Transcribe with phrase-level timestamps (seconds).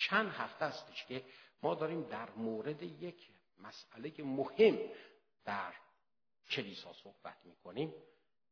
[0.00, 1.24] چند هفته استش که
[1.62, 4.78] ما داریم در مورد یک مسئله مهم
[5.44, 5.74] در
[6.50, 7.94] کلیسا صحبت می‌کنیم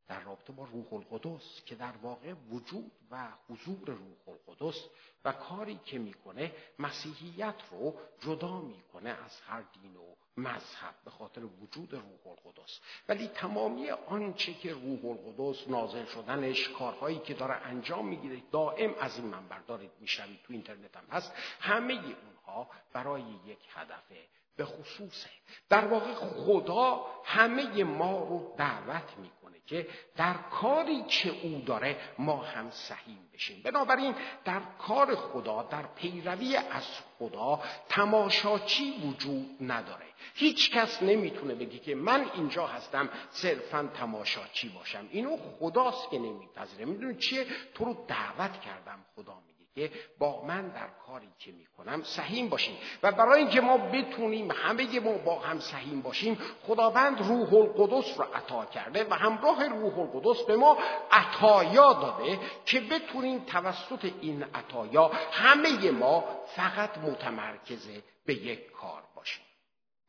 [0.06, 4.84] در رابطه با روح القدس که در واقع وجود و حضور روح القدس
[5.24, 11.44] و کاری که می‌کنه مسیحیت رو جدا می‌کنه از هر دین و مذهب به خاطر
[11.44, 12.80] وجود روح القدس.
[13.08, 19.16] ولی تمامی آنچه که روح القدس نازل شدنش کارهایی که داره انجام می‌گیره دائم از
[19.16, 21.32] این منبر دارید میشنوید تو اینترنت هم هست.
[21.60, 25.30] همه اونها برای یک هدفه به خصوصه.
[25.68, 32.36] در واقع خدا همه ما رو دعوت می‌کنه که در کاری که او داره ما
[32.36, 33.62] هم سهیم بشیم.
[33.62, 36.84] بنابراین در کار خدا در پیروی از
[37.18, 45.08] خدا تماشاچی وجود نداره؟ هیچ کس نمی‌تونه بگی که من اینجا هستم صرفا تماشاچی باشم.
[45.10, 46.84] اینو خداست که نمیپذیره.
[46.84, 49.57] می‌دونی چیه؟ تو رو دعوت کردم خدا میگه.
[49.78, 55.00] که با من در کاری که می‌کنم سهیم باشیم و برای اینکه ما بتونیم همه
[55.00, 60.42] ما با هم سهیم باشیم خداوند روح القدس رو عطا کرده و همراه روح القدس
[60.42, 60.78] به ما
[61.10, 66.24] عطایا داده که بتونیم توسط این عطایا همه ما
[66.56, 67.88] فقط متمرکز
[68.26, 69.44] به یک کار باشیم.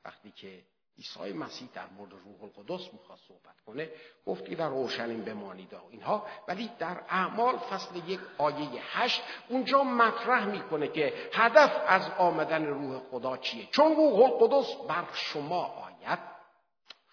[0.06, 0.64] وقتی که
[1.00, 3.90] عیسی مسیح در مورد روح القدس می‌خواد صحبت کنه.
[4.26, 6.28] گفت که در اورشلیم بمانید و اینها.
[6.48, 13.00] ولی در اعمال فصل یک آیه هشت اونجا مطرح می‌کنه که هدف از آمدن روح
[13.00, 16.20] خدا چیه؟ چون روح القدس بر شما آید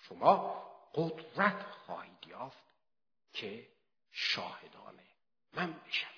[0.08, 0.62] شما
[0.94, 2.64] قدرت خواهید یافت
[3.32, 3.66] که
[4.12, 4.94] شاهدان
[5.54, 6.15] من بشوید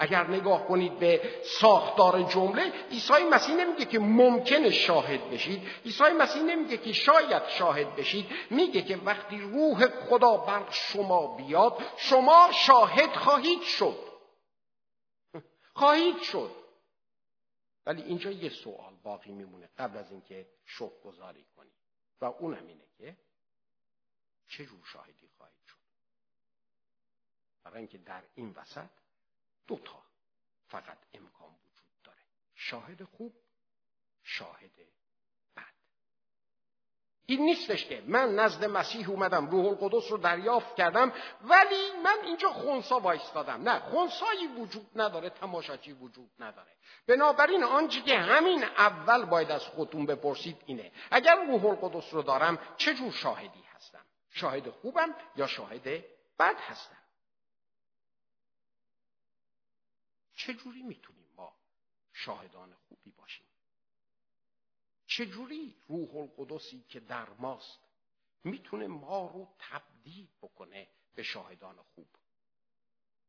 [0.00, 5.68] اگر نگاه کنید به ساختار جمله عیسی مسیح نمیگه که ممکنه شاهد بشید.
[5.84, 8.26] عیسی مسیح نمیگه که شاید شاهد بشید.
[8.50, 13.98] میگه که وقتی روح خدا بر شما بیاد شما شاهد خواهید شد.
[15.80, 16.50] خواهید شد.
[17.86, 21.72] ولی اینجا یه سوال باقی میمونه قبل از اینکه شک گذاری کنید
[22.20, 23.16] و اون همینه که
[24.48, 25.76] چه جور شاهدی خواهید شد؟
[27.64, 28.99] برای اینکه در این وسط
[29.66, 29.78] دو
[30.70, 32.18] فقط امکان وجود داره.
[32.54, 33.34] شاهد خوب
[34.22, 34.76] شاهد
[35.56, 35.64] بد.
[37.26, 41.12] این نیستش که من نزد مسیح اومدم روح القدس رو دریافت کردم
[41.42, 43.62] ولی من اینجا خونسا وایستادم.
[43.68, 46.76] نه خونسایی وجود نداره تماشاچی وجود نداره.
[47.06, 52.58] بنابراین آنچه که همین اول باید از خودتون بپرسید اینه اگر روح القدس رو دارم
[52.76, 56.04] چه جور شاهدی هستم؟ شاهد خوبم یا شاهد
[56.38, 56.99] بد هستم؟
[60.46, 61.56] چجوری می‌تونیم ما
[62.12, 63.46] شاهدان خوبی باشیم؟
[65.06, 67.78] چجوری روح القدسی که در ماست
[68.44, 72.08] می‌تونه ما رو تبدیل بکنه به شاهدان خوب؟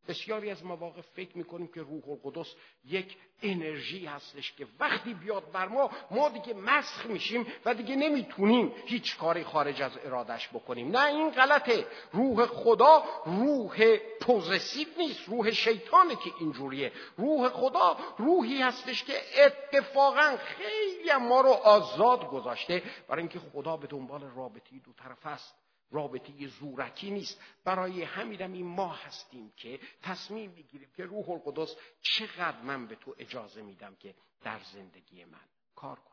[0.07, 5.67] بسیاری از مواقع فکر می‌کنیم که روح القدس یک انرژی هستش که وقتی بیاد بر
[5.67, 10.91] ما ما دیگه مسخ میشیم و دیگه نمی‌تونیم هیچ کاری خارج از ارادش بکنیم.
[10.97, 11.87] نه این غلطه.
[12.11, 19.13] روح خدا روح پوزسیو نیست روح شیطانه که اینجوریه روح خدا روحی هستش که
[19.45, 22.83] اتفاقا خیلی ما رو آزاد گذاشته.
[23.07, 25.60] برای اینکه خدا به دنبال رابطی دو طرف است.
[25.91, 27.41] رابطه زورکی نیست.
[27.63, 33.15] برای همینم این ما هستیم که تصمیم می‌گیریم که روح القدس چقدر من به تو
[33.17, 36.11] اجازه میدم که در زندگی من کار کنی.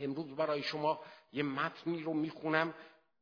[0.00, 1.00] امروز برای شما
[1.32, 2.74] یه متنی رو می‌خونم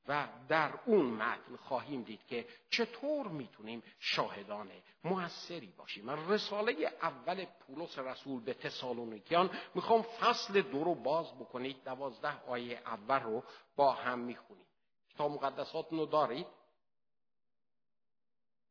[0.09, 4.71] و در اون متن خواهیم دید که چطور می‌تونیم شاهدان
[5.05, 6.05] موثری باشیم.
[6.05, 11.85] من رساله اول پولس رسول به تسالونیکیان می‌خوام فصل دو رو باز بکنید.
[11.85, 13.45] دوازده آیه اول رو
[13.77, 14.67] با هم می‌خونیم.
[15.15, 16.47] کتاب مقدساتون رو دارید؟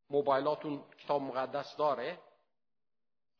[0.09, 2.19] موبایلاتون کتاب مقدس داره؟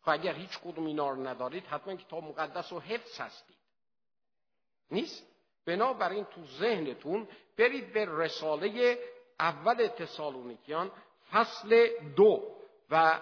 [0.02, 3.58] خب اگر هیچ کدوم اینا رو ندارید حتما کتاب مقدس رو حفظ هستید.
[4.92, 5.28] نیست؟
[5.66, 9.00] بنابراین تو ذهنتون برید به رساله
[9.40, 10.92] اول تسالونیکیان
[11.32, 12.58] فصل دو.
[12.90, 13.20] و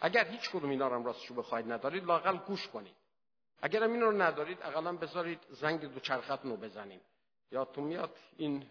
[0.00, 2.96] اگر هیچ کدوم اینا رو راستشو بخواید ندارید لاقل گوش کنید.
[3.62, 7.00] اگر هم اینا رو ندارید اقلا بذارید زنگ دو چرخت رو بزنیم
[7.52, 8.62] یادتون میاد این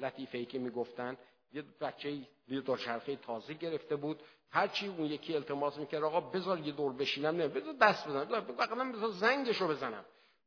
[0.00, 1.16] لطیفه ای که می‌گفتن؟
[1.52, 2.10] یه بچه
[2.48, 4.22] یه دوچرخه تازه گرفته بود.
[4.50, 8.92] هرچی اون یکی التماس می‌کرد آقا بذار یه دور بشینم نه بذار دست بزنم لاقل
[8.92, 10.04] بذار زنگشو بزنم.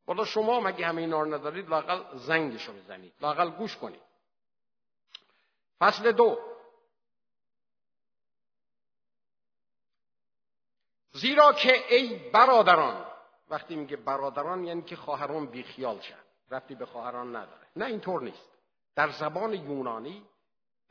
[0.08, 3.14] والا شما مگه همه اینا رو ندارید لاقل زنگشو بزنید.
[3.22, 4.02] لاقل گوش کنید.
[5.80, 6.40] فصل دو.
[11.12, 13.06] زیرا که ای برادران
[13.50, 17.68] وقتی میگه برادران یعنی که خواهران بیخیال شد رفتی به خواهران نداره.
[17.76, 18.50] نه اینطور نیست.
[18.96, 20.24] در زبان یونانی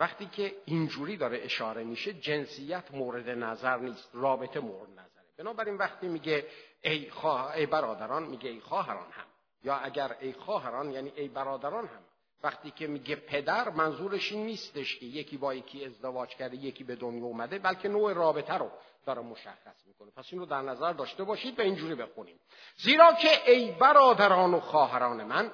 [0.01, 5.25] وقتی که اینجوری داره اشاره میشه جنسیت مورد نظر نیست رابطه مورد نظره.
[5.39, 6.47] بنابراین وقتی میگه
[6.83, 7.51] ای, خواه...
[7.51, 9.27] ای برادران میگه ای خواهران هم.
[9.63, 12.03] یا اگر ای خواهران یعنی ای برادران هم.
[12.43, 16.97] وقتی که میگه پدر منظورش این نیستش که یکی با یکی ازدواج کرده یکی به
[16.97, 18.71] دنیا اومده بلکه نوع رابطه رو
[19.07, 20.11] داره مشخص می‌کنه.
[20.17, 22.41] پس این رو در نظر داشته باشید و اینجوری بخونیم.
[22.77, 25.51] زیرا که ای برادران و خواهران من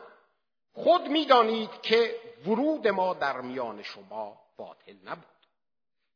[0.73, 2.17] خود می‌دانید که
[2.47, 5.25] ورود ما در میان شما باطل نبود.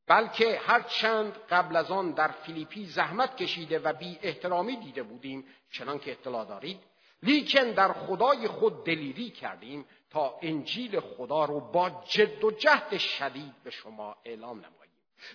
[0.06, 5.44] بلکه هر چند قبل از آن در فیلیپی زحمت کشیده و بی احترامی دیده بودیم
[5.72, 6.80] چنان که اطلاع دارید
[7.22, 13.54] لیکن در خدای خود دلیری کردیم تا انجیل خدا رو با جد و جهد شدید
[13.64, 14.78] به شما اعلام نماییم.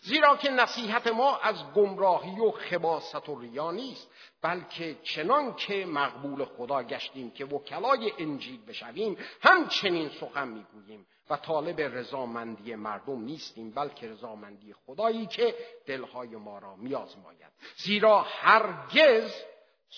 [0.01, 4.09] زیرا که نصیحت ما از گمراهی و خباست و ریا نیست
[4.41, 11.81] بلکه چنان که مقبول خدا گشتیم که وکلای انجیل بشویم همچنین سخن می‌گوییم و طالب
[11.81, 15.55] رضامندی مردم نیستیم بلکه رضامندی خدایی که
[15.85, 19.31] دلهای ما را میازماید زیرا هرگز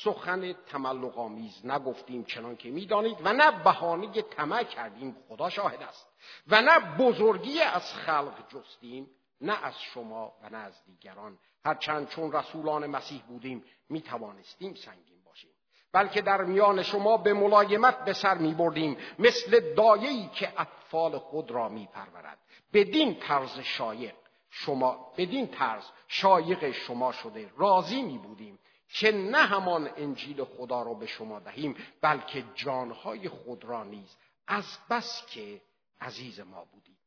[0.03, 6.09] سخن تملق آمیز نگفتیم چنان که می‌دانید و نه بهانه طمع کردیم خدا شاهد است
[6.47, 9.09] و نه بزرگی از خلق جستیم
[9.41, 11.37] نه از شما و نه از دیگران.
[11.65, 15.49] هرچند چون رسولان مسیح بودیم می توانستیم سنگین باشیم.
[15.91, 21.51] بلکه در میان شما به ملایمت به سر می بردیم مثل دایه‌ای که اطفال خود
[21.51, 22.39] را می پرورد
[22.73, 24.15] بدین طرز شایق
[24.49, 28.59] شما بدین طرز شایق شما شده راضی می بودیم
[28.89, 34.17] که نه همان انجیل خدا را به شما دهیم بلکه جانهای خود را نیز
[34.47, 35.61] از بس که
[36.01, 36.97] عزیز ما بودیم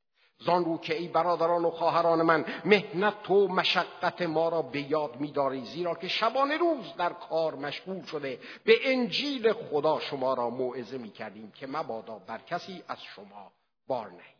[0.40, 5.16] زان رو که ای برادران و خواهران من مهنت و مشقت ما را به یاد
[5.20, 8.40] میداری زیرا که شبانه روز در کار مشغول شده.
[8.64, 13.52] به انجیل خدا شما را موعظه می کردیم که مبادا بر کسی از شما
[13.86, 14.38] بار نهیم.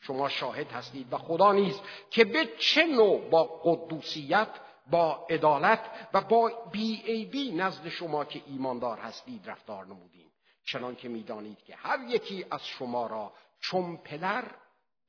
[0.00, 1.80] شما شاهد هستید و خدا نیز
[2.10, 4.48] که به چه نوع با قدوسیت
[4.90, 10.32] با عدالت و با بی ای بی نزد شما که ایماندار هستید رفتار نمودیم
[10.64, 14.44] چنان که می‌دانید که هر یکی از شما را چون پدر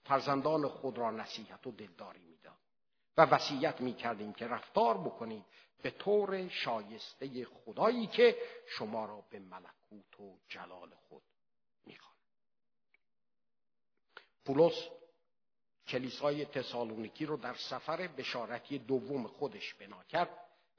[0.03, 2.57] فرزندان خود را نصیحت و دلداری می‌داد
[3.17, 5.45] و وصیت می‌کردیم که رفتار بکنید
[5.81, 8.37] به طور شایسته خدایی که
[8.67, 11.23] شما را به ملکوت و جلال خود
[11.85, 12.15] می‌خواد
[14.45, 14.98] پولس
[15.89, 20.29] کلیسای تسالونیکی رو در سفر بشارتی دوم خودش بنا کرد.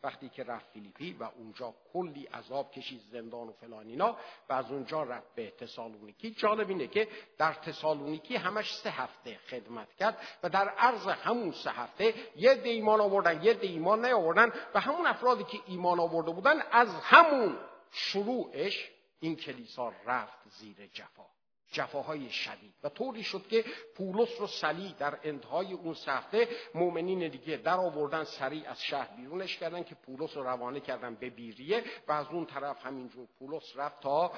[0.03, 4.17] وقتی که رفت فیلیپی و اونجا کلی عذاب کشید زندان و فلان اینا
[4.49, 7.09] و از اونجا رفت به تسالونیکی جالب اینه که
[7.39, 12.71] در تسالونیکی همش سه هفته خدمت کرد و در عرض همون سه هفته یه دی
[12.71, 17.59] ایمان آوردن یه دی ایمان نیاوردن و همون افرادی که ایمان آورده بودن از همون
[17.91, 18.91] شروعش
[19.21, 21.40] این کلیسا رفت زیر جفا.
[21.71, 22.75] جفاهای شدید.
[22.83, 23.65] و طوری شد که
[23.97, 29.57] پولس رو سلی در انتهای اون سفته مؤمنین دیگه در آوردن سریع از شهر بیرونش
[29.57, 34.01] کردن که پولس رو روانه کردن به بیریه و از اون طرف همینجور پولس رفت
[34.01, 34.33] تا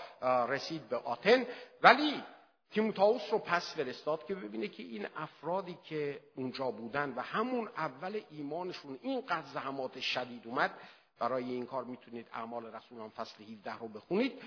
[0.48, 1.46] رسید به آتن.
[1.82, 2.22] ولی
[2.70, 8.20] تیموتائوس رو پس فرستاد که ببینه که این افرادی که اونجا بودن و همون اول
[8.30, 10.70] ایمانشون اینقدر زحمات شدید اومد
[11.18, 14.42] برای این کار می‌تونید اعمال رسولان فصل 17 رو بخونید.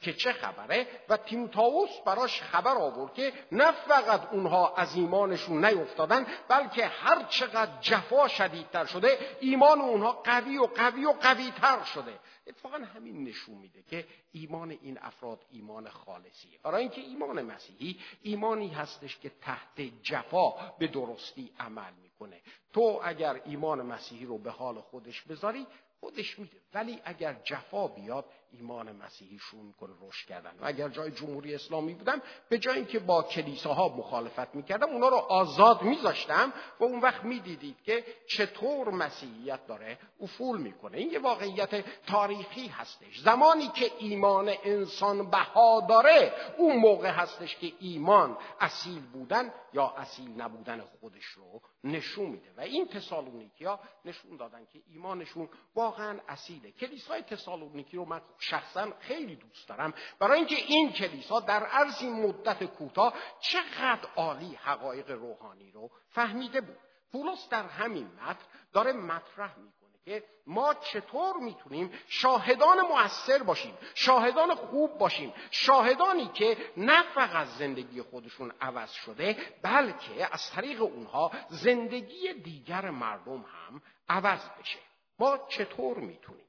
[0.00, 6.26] که چه خبره؟ و تیموتائوس براش خبر آورد که نه فقط اونها از ایمانشون نیفتادن
[6.48, 12.18] بلکه هر چقدر جفا شدیدتر شده ایمان اونها قوی و قوی و قوی تر شده.
[12.46, 16.58] اتفاقا همین نشون میده که ایمان این افراد ایمان خالصیه.
[16.62, 22.40] برای اینکه ایمان مسیحی ایمانی هستش که تحت جفا به درستی عمل می‌کنه.
[22.72, 25.66] تو اگر ایمان مسیحی رو به حال خودش بذاری
[26.00, 26.56] خودش میده.
[26.74, 28.24] ولی اگر جفا بیاد
[28.58, 30.50] ایمان مسیحی شروع می‌کنه رشد کردن.
[30.60, 35.16] و اگر جای جمهوری اسلامی بودم به جای اینکه با کلیساها مخالفت می‌کردم اونا رو
[35.16, 40.98] آزاد میذاشتم و اون وقت می‌دیدید که چطور مسیحیت داره افول می‌کنه.
[40.98, 43.20] این یه واقعیت تاریخی هستش.
[43.20, 50.40] زمانی که ایمان انسان بها داره اون موقع هستش که ایمان اصیل بودن یا اصیل
[50.40, 52.52] نبودن خودش رو نشون میده.
[52.56, 56.70] و این تسالونیکی ها نشون دادن که ایمانشون واقعا اصیله.
[56.70, 59.94] کلیسای تسالونیکی رو من شخصا خیلی دوست دارم.
[60.18, 66.78] برای اینکه این کلیسا در عرض مدت کوتاه چقدر عالی حقایق روحانی رو فهمیده بود.
[67.12, 74.54] پولس در همین متن داره مطرح می‌کنه که ما چطور می‌تونیم شاهدان مؤثر باشیم شاهدان
[74.54, 82.32] خوب باشیم شاهدانی که نه فقط زندگی خودشون عوض شده بلکه از طریق اونها زندگی
[82.32, 84.78] دیگر مردم هم عوض بشه.
[85.18, 86.46] ما چطور می‌تونیم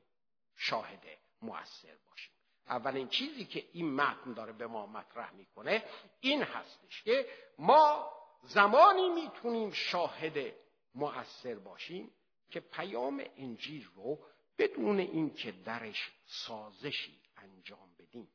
[0.56, 2.32] شاهده مؤثر باشیم.
[2.68, 5.84] اولین چیزی که این متن داره به ما مطرح می‌کنه
[6.20, 7.26] این هستش که
[7.60, 8.12] ما
[8.44, 10.54] زمانی می‌تونیم شاهد
[10.96, 12.12] مؤثر باشیم
[12.52, 14.20] که پیام انجیل رو
[14.58, 18.32] بدون اینکه درش سازشی انجام بدیم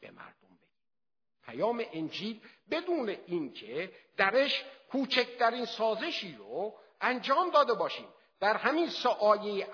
[0.00, 0.84] به مردم بگیم
[1.42, 2.40] پیام انجیل
[2.70, 8.08] بدون اینکه درش کوچکترین سازشی رو انجام داده باشیم.
[8.40, 9.08] در همین سه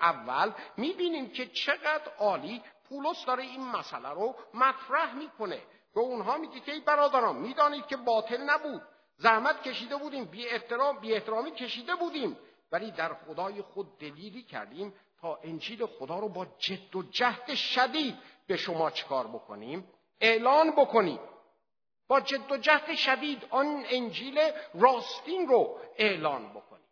[0.01, 5.61] اول می‌بینیم که چقدر عالی پولس داره این مسئله رو مطرح می‌کنه.
[5.95, 8.81] به اونها میگه که ای برادران می‌دانید که باطل نبود.
[9.17, 12.37] زحمت کشیده بودیم بی احترام بی احترامی کشیده بودیم.
[12.71, 18.17] ولی در خدای خود دلیری کردیم تا انجیل خدا رو با جد و جهد شدید
[18.47, 19.87] به شما چکار بکنیم؟
[20.21, 21.19] اعلان بکنیم.
[22.07, 26.89] با جد و جهد شدید آن انجیل راستین رو اعلان بکنیم.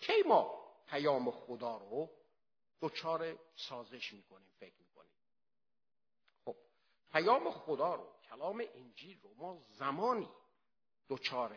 [0.00, 0.54] کی ما
[0.90, 2.17] پیام خدا رو
[2.80, 5.12] دچار سازش می‌کنیم فکر می‌کنیم.
[6.44, 6.56] خب
[7.12, 10.28] پیام خدا رو کلام انجیل رو ما زمانی
[11.08, 11.56] دچار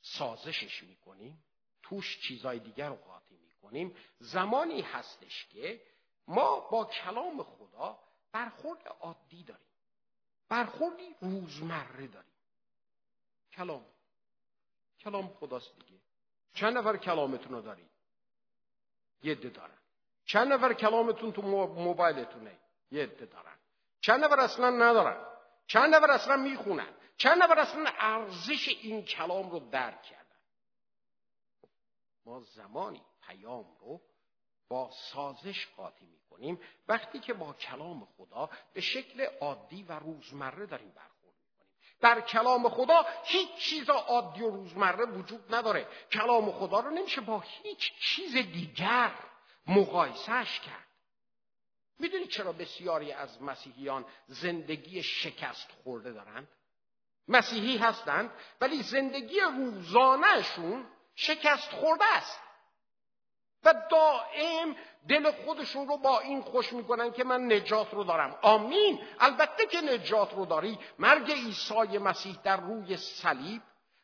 [0.00, 1.44] سازشش می‌کنیم
[1.82, 3.96] توش چیزای دیگر رو قاطی می‌کنیم.
[4.18, 5.82] زمانی هستش که
[6.28, 7.98] ما با کلام خدا
[8.32, 9.66] برخورد عادی داریم.
[10.48, 12.32] برخوردی روزمره داریم.
[13.52, 13.86] کلام.
[15.00, 16.00] کلام خداست دیگه.
[16.54, 17.90] چند نفر کلامتون رو دارید؟
[19.22, 19.78] یه عده دارن.
[20.26, 22.58] چند نفر کلامتون تو موبایلتونه؟
[22.90, 23.56] یه عده دارن.
[24.00, 25.26] چند نفر اصلا ندارن؟
[25.66, 30.22] چند نفر اصلا می‌خونن؟ چند نفر اصلا ارزش این کلام رو درک کردن؟
[32.26, 34.00] ما زمانی پیام رو
[34.68, 36.60] با سازش قاطی می‌کنیم.
[36.88, 41.72] وقتی که با کلام خدا به شکل عادی و روزمره داریم برخورد می‌کنیم.
[42.00, 45.88] در کلام خدا هیچ چیز عادی و روزمره وجود نداره.
[46.12, 49.14] کلام خدا رو نمیشه با هیچ چیز دیگر
[49.66, 50.86] مقایسهش کرد.
[51.98, 56.48] می‌دونید چرا بسیاری از مسیحیان زندگی شکست خورده دارند؟
[57.28, 58.30] مسیحی هستند
[58.60, 62.40] ولی زندگی روزانهشون شکست خورده است.
[63.64, 64.76] و دائم
[65.08, 68.38] دل خودشون رو با این خوش می‌کنن که من نجات رو دارم.
[68.42, 69.00] آمین.
[69.20, 70.78] البته که نجات رو داری.
[70.98, 73.62] مرگ عیسی مسیح در روی صلیب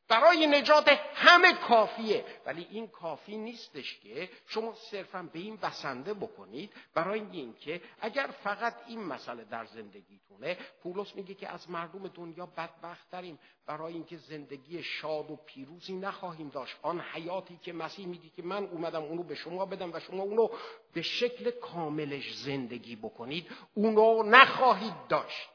[0.08, 2.24] برای نجات همه کافیه.
[2.46, 8.74] ولی این کافی نیستش که شما صرفا به این بسنده بکنید برای اینکه اگر فقط
[8.86, 14.82] این مسئله در زندگیتونه پولس میگه که از مردم دنیا بدبخت داریم برای اینکه زندگی
[14.82, 16.76] شاد و پیروزی نخواهیم داشت.
[16.82, 20.48] آن حیاتی که مسیح میگه که من اومدم اونو به شما بدم و شما اونو
[20.92, 23.46] به شکل کاملش زندگی بکنید.
[23.74, 25.48] اونو نخواهید داشت.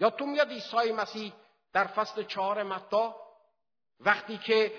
[0.00, 1.32] یا تو میاد عیسی مسیح
[1.72, 3.25] در فصل چهار متا
[4.00, 4.72] وقتی که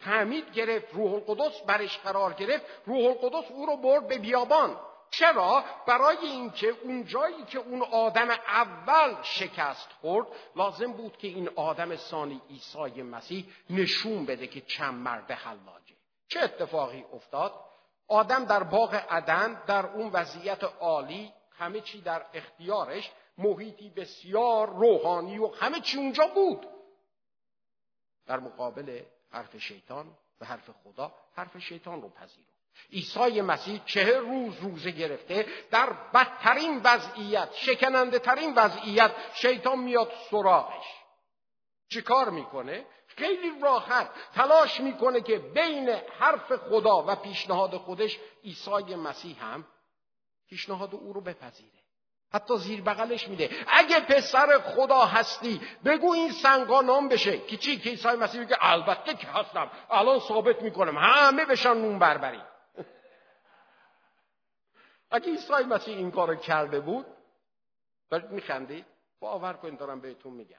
[0.00, 4.76] تعمید گرفت روح القدس برش قرار گرفت روح القدس او رو برد به بیابان.
[5.10, 10.26] چرا؟ برای اینکه اون جایی که اون آدم اول شکست خورد
[10.56, 15.94] لازم بود که این آدم ثانی عیسی مسیح نشون بده که چند مرد حلاجه.
[16.28, 17.54] چه اتفاقی افتاد؟
[18.08, 25.38] آدم در باغ عدن در اون وضعیت عالی همه چی در اختیارش محیطی بسیار روحانی
[25.38, 26.66] و همه چی اونجا بود.
[28.26, 32.54] در مقابل حرف شیطان و حرف خدا حرف شیطان رو پذیرو
[32.92, 40.84] عیسی مسیح چهر روز روزه گرفته در بدترین وضعیت شکننده ترین وضعیت شیطان میاد سراغش.
[41.88, 49.44] چیکار می‌کنه؟ خیلی راحت تلاش می‌کنه که بین حرف خدا و پیشنهاد خودش عیسی مسیح
[49.44, 49.66] هم
[50.48, 51.83] پیشنهاد او رو بپذیره.
[52.34, 53.50] حتی زیر بغلش میده.
[53.66, 57.38] اگه پسر خدا هستی بگو این سنگا نام بشه.
[57.38, 59.70] که چی؟ که عیسی مسیح میگه البته که هستم.
[59.90, 60.98] الان ثابت می‌کنم.
[60.98, 62.42] همه بشن نون بربری.
[65.10, 67.06] اگه عیسی مسیح این کارو کرده بود
[68.10, 68.86] برید میخندید؟
[69.20, 70.58] باور کنید دارم بهتون میگم.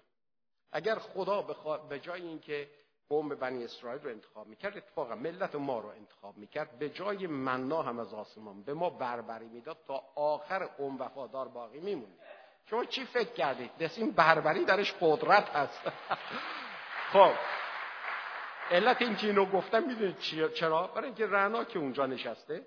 [0.72, 1.42] اگر خدا
[1.90, 2.70] به جای اینکه
[3.10, 6.80] قوم بنی اسرائیل رو انتخاب می‌کرد اتفاقا ملت ما رو انتخاب می‌کرد.
[6.80, 11.80] به جای منا هم از آسمان به ما بربری می‌داد تا آخر قوم وفادار باقی
[11.80, 12.20] میمونید
[12.70, 15.82] شما چی فکر کردید؟ این بربری درش قدرت هست.
[17.14, 17.34] خب.
[18.72, 20.20] علت این که اینو گفتم می‌دونید
[20.54, 22.66] چرا؟ برای اینکه رعنا که اونجا نشسته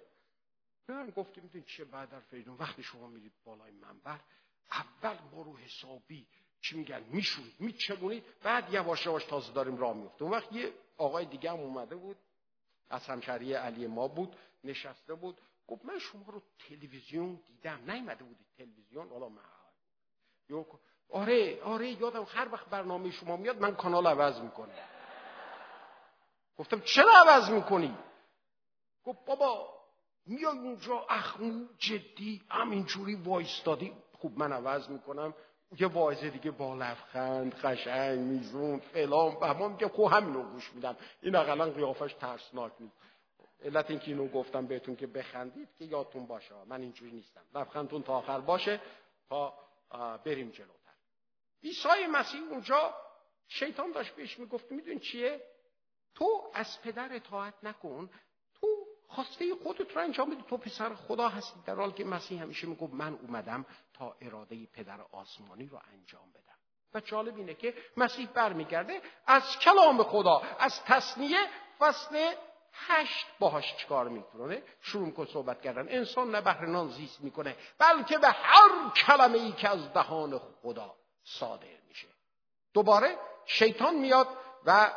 [0.88, 4.20] من گفت که می‌دونید چیه؟ بعد در فیدون وقتی شما میرید بالای منبر
[4.70, 6.26] اول ما رو حسابی
[6.60, 11.24] چی میگن؟ میشونید میچگونید بعد یواش یواش تازه داریم راه میفته اون وقت یه آقای
[11.24, 12.16] دیگه هم اومده بود.
[12.90, 14.36] از همشهری علی ما بود.
[14.64, 15.40] نشسته بود.
[15.68, 17.90] گفت من شما رو تلویزیون دیدم.
[17.90, 19.42] نیومده بودی تلویزیون؟ حالا من
[21.10, 24.74] آره آره یادم هر وقت برنامه شما میاد من کانال عوض می‌کنم.
[26.58, 27.98] گفتم چرا عوض می‌کنی؟
[29.04, 29.74] گفت بابا
[30.26, 33.92] میای اونجا اخمو جدی همینجوری وایستادی.
[34.12, 35.34] خوب من عوض می‌کنم.
[35.78, 40.96] یه واعظه دیگه با لبخند قشنگ میزون فلان ما میگه خب همینو گوش میدم.
[41.22, 42.96] این اقلا قیافش ترسناک نیست.
[43.64, 46.54] علت اینکه اینو گفتم بهتون که بخندید که یادتون باشه.
[46.66, 47.44] من اینجوری نیستم.
[47.54, 48.80] لبخندتون تا آخر باشه
[49.28, 49.54] تا
[50.24, 50.92] بریم جلوتر.
[51.62, 52.94] عیسی مسیح اونجا
[53.48, 55.42] شیطان داشت بهش می‌گفت میدون چیه؟
[56.14, 58.10] تو از پدر اطاعت نکن.
[59.08, 61.60] خواسته خودت رو انجام بده تو پسر خدا هستی.
[61.66, 66.58] در حالی که مسیح همیشه می‌گفت من اومدم تا اراده پدر آسمانی رو انجام بدم.
[66.94, 71.38] و جالب اینه که مسیح برمیگرده از کلام خدا از تصنیه
[71.78, 72.34] فصل
[72.72, 75.88] هشت باهاش چکار می‌کنه؟ شروع کن صحبت کردن.
[75.88, 80.94] انسان نه بهر نان زیست می‌کنه بلکه به هر کلمه ای که از دهان خدا
[81.24, 82.08] صادر میشه.
[82.74, 84.28] دوباره شیطان میاد
[84.64, 84.90] و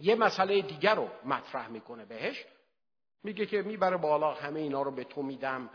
[0.00, 2.44] یه مسئله دیگر رو مطرح می‌کنه بهش.
[3.22, 5.70] میگه که می‌بره بالا همه اینا رو به تو میدم.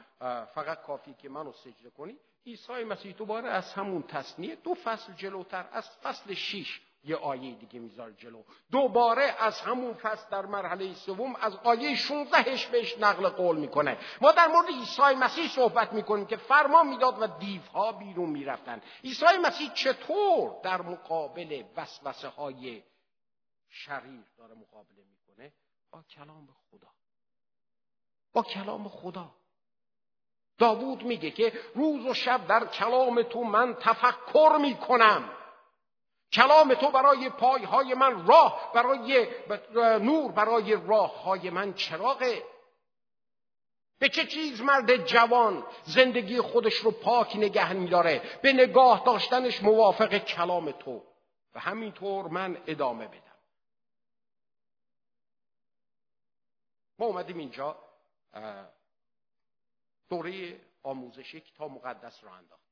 [0.53, 2.17] فقط کافی که منو سجده کنی.
[2.47, 7.79] عیسی مسیح دوباره از همون تصنیه دو فصل جلوتر از فصل شیش یه آیه دیگه
[7.79, 8.43] می‌ذاره جلو.
[8.71, 13.97] دوباره از همون فصل در مرحله سوم از آیه 16 بهش نقل قول می‌کنه.
[14.21, 18.81] ما در مورد عیسی مسیح صحبت می‌کنیم که فرمان می‌داد و دیوها بیرون می‌رفتن.
[19.03, 22.83] عیسی مسیح چطور در مقابل وسوسه های
[23.69, 25.53] شریر داره مقابله می‌کنه؟
[25.91, 26.87] با کلام خدا.
[28.35, 29.31] با کلام خدا.
[30.57, 35.29] داوود میگه که روز و شب در کلام تو من تفکر می‌کنم.
[36.31, 39.27] کلام تو برای پایهای من راه برای
[40.01, 42.43] نور برای راه های من چراغه.
[43.99, 50.17] به چه چیز مرد جوان زندگی خودش رو پاک نگه میداره؟ به نگاه داشتنش موافق
[50.17, 51.03] کلام تو.
[51.55, 53.21] و همینطور من ادامه بدم.
[56.99, 57.84] ما اومدیم اینجا.
[60.09, 62.65] دوره آموزشی کتاب مقدس رو انداختیم.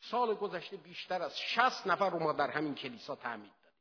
[0.00, 3.80] سال گذشته بیشتر از شست نفر رو ما در همین کلیسا تعمید دادیم.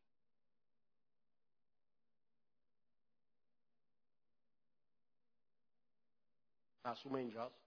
[6.86, 7.63] معصوم اینجاست؟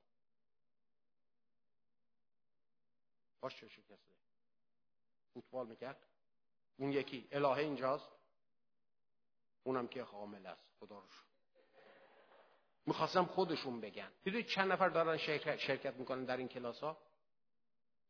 [3.41, 4.17] باش چه شکسته.
[5.35, 6.07] فوتبال می‌کرد؟
[6.77, 8.13] اون یکی الهه اینجاست؟
[9.65, 10.67] اونم که حامل است.
[10.81, 11.07] خدا رو
[12.87, 14.11] می‌خواستم خودشون بگن.
[14.25, 16.99] دیدید چند نفر دارن شرکت, می‌کنن در این کلاس ها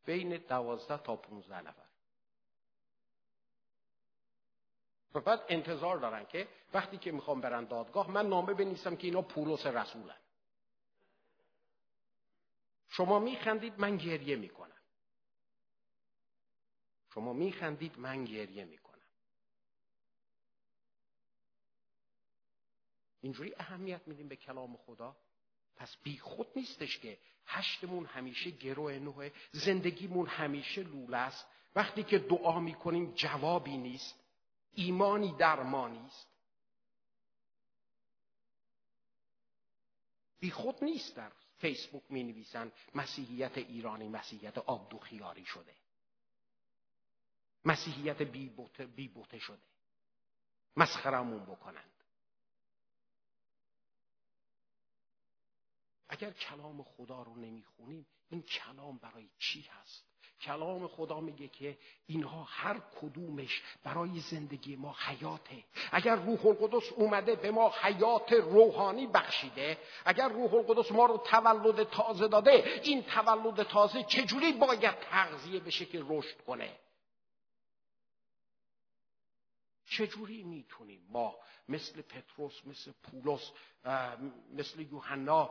[0.05, 1.87] بین دوازده تا پونزده نفر.
[5.15, 9.23] و بعد انتظار دارن که وقتی که می‌خوام برن دادگاه من نامه بنویسم که اینا
[9.23, 10.17] پولس رسولن.
[12.89, 14.77] شما میخندید من گریه می‌کنم.
[17.15, 18.86] شما میخندید من گریه می‌کنم.
[23.27, 25.17] اینجوری اهمیت میدیم به کلام خدا؟
[25.77, 31.47] پس بی خود نیستش که هشتمون همیشه گروه نوه زندگیمون همیشه لوله است.
[31.75, 34.15] وقتی که دعا می‌کنیم جوابی نیست
[34.75, 36.29] ایمانی درمانی است
[40.41, 45.75] بی خود نیست در فیسبوک می نویسن مسیحیت ایرانی مسیحیت آبدو خیاری شده.
[47.65, 49.63] مسیحیت بی بوته, بی بوته شده.
[50.77, 51.96] مسخرمون بکنند
[56.17, 60.05] اگر کلام خدا رو نمی‌خونیم این کلام برای چی هست؟
[60.41, 65.65] کلام خدا میگه که اینها هر کدومش برای زندگی ما حیاته.
[65.93, 71.91] اگر روح القدس اومده به ما حیات روحانی بخشیده اگر روح القدس ما رو تولد
[71.91, 76.79] تازه داده این تولد تازه چجوری باید تغذیه بشه که رشد کنه؟
[79.87, 81.37] چجوری می‌تونیم ما
[81.69, 83.53] مثل پتروس مثل پولس
[84.55, 85.51] مثل یوحنا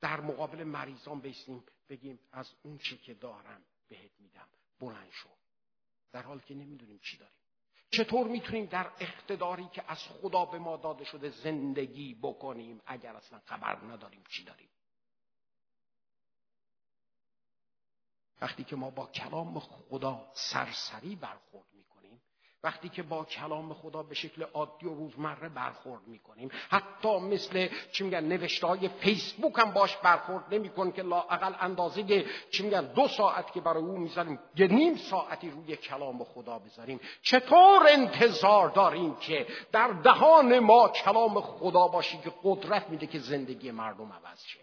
[0.00, 4.48] در مقابل مریضان بیستیم بگیم از اون چی که دارم بهت میدم
[4.80, 5.28] بلند شو.
[6.12, 7.34] در حال که نمی‌دونیم چی داریم.
[7.90, 13.40] چطور می‌تونیم در اقتداری که از خدا به ما داده شده زندگی بکنیم اگر اصلا
[13.44, 14.68] خبر نداریم چی داریم؟
[18.40, 21.79] وقتی که ما با کلام خدا سرسری برخورد
[22.64, 26.50] وقتی که با کلام خدا به شکل عادی و روزمره برخورد می‌کنیم.
[26.68, 32.62] حتی مثل چی میگن نوشته های فیسبوک هم باش برخورد نمی‌کنیم که لااقل اندازه چی
[32.62, 37.00] میگن دو ساعت که برای او می‌ذاریم یه نیم ساعتی روی کلام خدا بذاریم.
[37.22, 43.70] چطور انتظار داریم که در دهان ما کلام خدا باشی که قدرت میده که زندگی
[43.70, 44.60] مردم عوض شه؟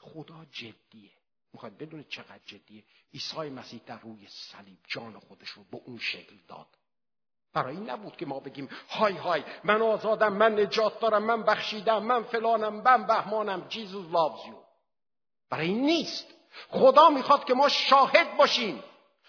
[0.00, 1.21] خدا جدیه.
[1.52, 2.84] می‌خواید بدونید چقدر جدیه.
[3.14, 6.66] عیسی مسیح در روی صلیب جان خودش رو به اون شکل داد.
[7.52, 12.02] برای این نبود که ما بگیم های های من آزادم من نجات دارم من بخشیدم
[12.02, 14.54] من فلانم من بهمانم جیزوس loves you.
[15.50, 16.26] برای این نیست.
[16.68, 18.84] خدا می‌خواد که ما شاهد باشیم.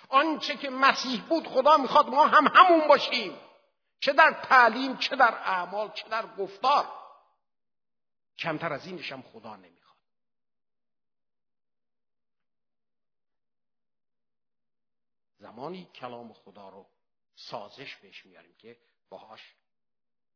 [0.09, 3.37] آنچه که مسیح بود خدا می‌خواد ما هم همون باشیم.
[3.99, 6.85] چه در تعلیم چه در اعمال چه در گفتار.
[8.39, 9.72] کمتر از اینش هم خدا نمی‌خواد.
[15.43, 16.89] زمانی کلام خدا رو
[17.35, 18.79] سازش بهش میاریم که
[19.09, 19.55] باهاش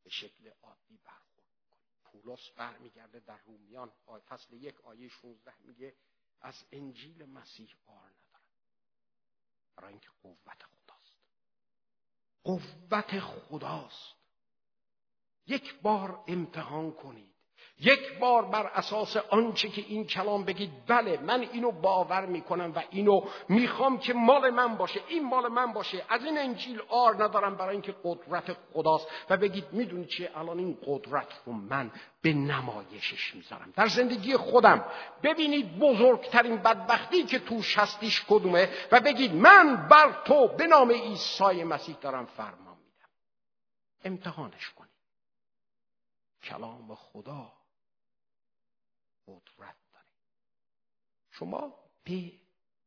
[0.04, 3.92] به شکل عادی برخورد کنیم پولس برمیگرده در رومیان
[4.28, 5.96] فصل یک آیه 16 میگه
[6.42, 8.42] از انجیل مسیح آر ندارم.
[9.76, 11.18] برای اینکه قوت خداست.
[12.44, 14.16] قوت خداست.
[15.46, 17.37] یک بار امتحان کنید.
[17.80, 22.84] یک بار بر اساس آنچه که این کلام بگید بله من اینو باور می‌کنم و
[22.90, 25.02] اینو می‌خوام که مال من باشه.
[25.08, 26.06] این مال من باشه.
[26.10, 29.08] از این انجیل آر ندارم برای اینکه قدرت خداست.
[29.30, 33.74] و بگید می‌دونی چیه؟ الان این قدرت رو من به نمایشش می‌ذارم.
[33.76, 34.86] در زندگی خودم
[35.24, 41.64] ببینید بزرگترین بدبختی که توش هستیش کدومه و بگید من بر تو به نام عیسی
[41.64, 43.10] مسیح دارم فرمان میدم.
[44.04, 44.92] امتحانش کنید.
[46.44, 47.57] کلام خدا
[49.28, 50.06] قدرت داره
[51.32, 52.32] شما به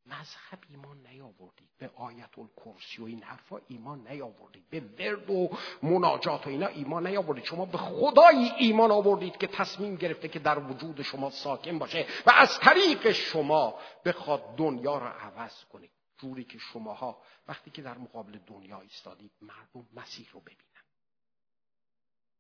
[0.07, 5.51] مذهب ایمان نیاوردید به آیت الکرسی و این حرفا ایمان نیاوردید به ورد و
[5.83, 7.45] مناجات و اینا ایمان نیاوردید.
[7.45, 12.31] شما به خدایی ایمان آوردید که تصمیم گرفته که در وجود شما ساکن باشه و
[12.31, 15.89] از طریق شما بخواد دنیا را عوض کنه.
[16.19, 20.61] جوری که شماها وقتی که در مقابل دنیا ایستادید مردم مسیح رو ببینن.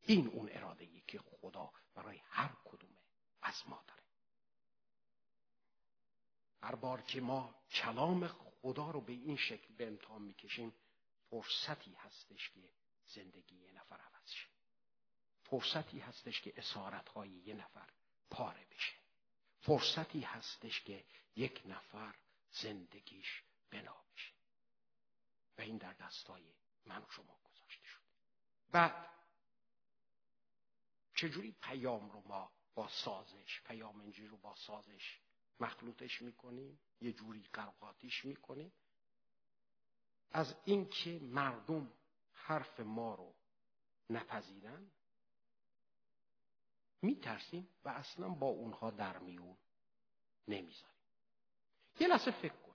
[0.02, 2.50] این اون اراده که خدا برای هر
[3.42, 4.02] از ما داره.
[6.62, 10.74] هر بار که ما کلام خدا رو به این شکل به امتحان می‌کشیم
[11.30, 12.70] فرصتی هستش که
[13.06, 14.48] زندگی یه نفر عوض شه.
[15.44, 17.88] فرصتی هستش که اسارت های یه نفر
[18.30, 18.94] پاره بشه.
[19.60, 21.04] فرصتی هستش که
[21.36, 22.14] یک نفر
[22.50, 24.32] زندگیش بنا بشه.
[25.58, 26.54] و این در دستای
[26.86, 28.00] من و شما گذاشته شد
[28.70, 29.10] بعد
[31.14, 35.20] چجوری پیام رو ما با سازش پیام انجیل رو با سازش
[35.60, 38.72] مخلوطش می‌کنیم یه جوری قرقاتیش می‌کنیم.
[40.32, 41.92] از اینکه مردم
[42.32, 43.34] حرف ما رو
[44.10, 44.90] نپذیرن
[47.02, 49.56] میترسیم و اصلا با اونها در میون
[50.48, 51.00] نمی‌ذاریم.
[52.00, 52.70] یه لحظه فکر کنیم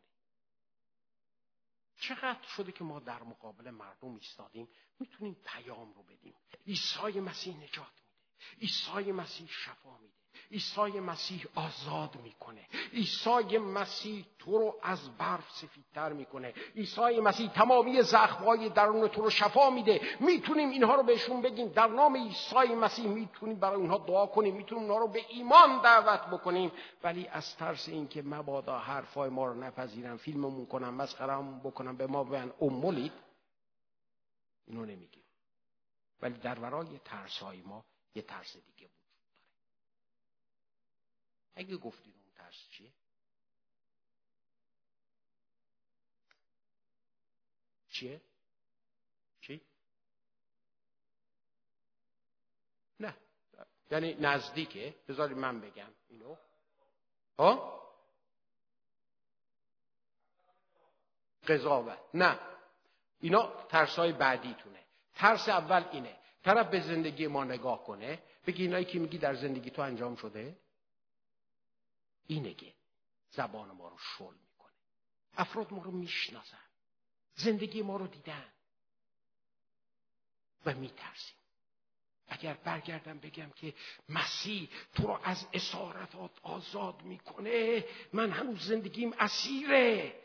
[2.00, 6.36] چقدر شده که ما در مقابل مردم ایستادیم؟ می‌تونیم پیام رو بدیم.
[6.68, 8.05] عیسی مسیح نجات
[8.62, 10.16] عیسی مسیح شفا میده.
[10.52, 12.68] عیسی مسیح آزاد می‌کنه.
[12.94, 16.54] عیسی مسیح تو رو از برف سفیدتر می‌کنه.
[16.76, 20.02] عیسی مسیح تمامی زخمهای درون تو رو شفا میده.
[20.20, 21.68] می‌تونیم اینها رو بهشون بگیم.
[21.68, 24.56] در نام عیسی مسیح می‌تونیم برای اونها دعا کنیم.
[24.56, 26.72] می‌تونیم اونها رو به ایمان دعوت بکنیم.
[27.04, 32.24] ولی از ترس اینکه مبادا حرفای ما رو نپذیرن فیلممون کنم مسخرمون بکنم به ما
[32.24, 33.14] بگن امولید
[34.68, 35.24] اینو نمیگیم.
[36.22, 39.06] ولی در ورای ترس های ما یه ترس دیگه بود
[41.56, 42.92] اگه گفتید اون ترس چیه؟
[47.90, 48.22] چیه؟
[49.42, 49.62] چی؟
[53.00, 53.18] نه.
[53.92, 54.96] یعنی نزدیکه.
[55.08, 56.36] بذارید من بگم اینو.
[57.40, 57.82] ها؟
[61.48, 62.00] قضاوت.
[62.14, 62.40] نه.
[63.20, 66.25] اینا ترس های بعدیتونه ترس اول اینه.
[66.46, 70.58] طرف به زندگی ما نگاه کنه بگی اینایی که میگی در زندگی تو انجام شده؟
[72.28, 72.56] اینه
[73.30, 74.74] زبان ما رو شل می‌کنه.
[75.38, 76.58] افراد ما رو می‌شناسن.
[77.36, 78.52] زندگی ما رو دیدن.
[80.66, 81.36] و میترسیم.
[82.28, 83.74] اگر برگردم بگم که
[84.10, 90.25] مسیح تو رو از اسارتات آزاد می‌کنه من هنوز زندگیم اسیره.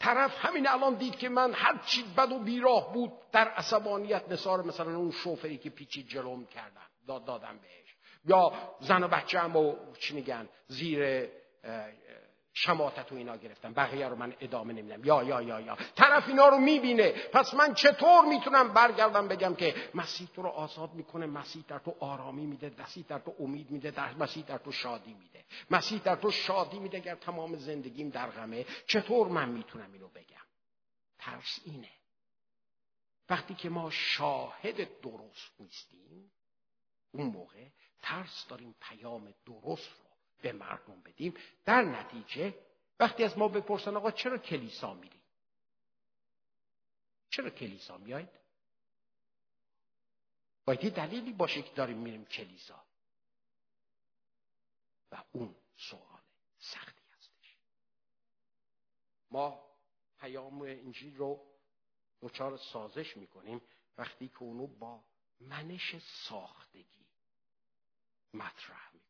[0.00, 4.62] طرف همین الان دید که من هر چی بد و بیراه بود در عصبانیت نصار
[4.62, 7.96] مثلا اون شوفری که پیچی جلوم کردم داد دادم بهش.
[8.24, 11.28] یا زن و بچه هم و چی میگن زیر
[12.54, 15.04] شماتت و اینا گرفتن بقیه رو من ادامه نمیدم.
[15.04, 15.76] یا یا یا یا.
[15.94, 17.10] طرف اینا رو می‌بینه.
[17.10, 21.94] پس من چطور می‌تونم برگردم بگم که مسیح تو رو آزاد می‌کنه مسیح در تو
[22.00, 25.44] آرامی میده مسیح در تو امید میده در مسیح در تو شادی میده.
[25.70, 28.66] مسیح در تو شادی میده اگر تمام زندگیم در غمه.
[28.86, 30.46] چطور من می‌تونم اینو بگم؟
[31.18, 31.90] ترس اینه.
[33.30, 36.32] وقتی که ما شاهد درست نیستیم
[37.12, 37.66] اون موقع
[38.02, 40.03] ترس داریم پیام درست
[40.42, 41.34] به مردم بدیم.
[41.64, 42.54] در نتیجه
[43.00, 45.20] وقتی از ما بپرسن آقا چرا کلیسا میری؟
[47.30, 48.28] چرا کلیسا میاید؟
[50.64, 52.84] باید یه دلیلی باشه که داریم میریم کلیسا.
[55.12, 56.20] و اون سوال
[56.58, 57.56] سختی هستش.
[59.30, 59.64] ما
[60.18, 61.46] پیام انجیل رو
[62.20, 63.60] دچار سازش می‌کنیم
[63.98, 65.04] وقتی که اونو با
[65.40, 65.96] منش
[66.28, 67.06] ساختگی
[68.34, 69.03] مطرح می‌کنیم.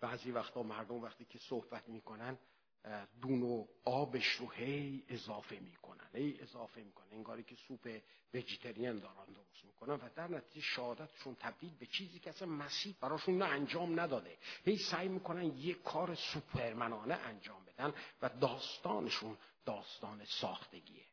[0.00, 2.38] بعضی وقتا مردم وقتی که صحبت می‌کنن
[3.22, 7.06] دون و آبش رو هی اضافه می‌کنن هی اضافه می‌کنن.
[7.12, 8.00] انگاری که سوپ
[8.34, 13.38] وجیتریان دارن درست می‌کنن و در نتیجه شهادتشون تبدیل به چیزی که اصلا مسیح براشون
[13.38, 14.38] نه انجام نداده.
[14.64, 21.04] هی سعی می‌کنن یک کار سوپرمنانه انجام بدن و داستانشون داستان ساختگیه.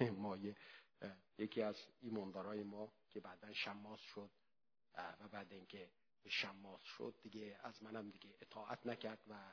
[0.22, 0.38] ما
[1.38, 4.30] یکی از ایماندارای ما که بعدا شماس شد
[4.94, 5.88] و بعد اینکه
[6.28, 7.58] شماس شد دیگه.
[7.62, 9.52] از منم دیگه اطاعت نکرد و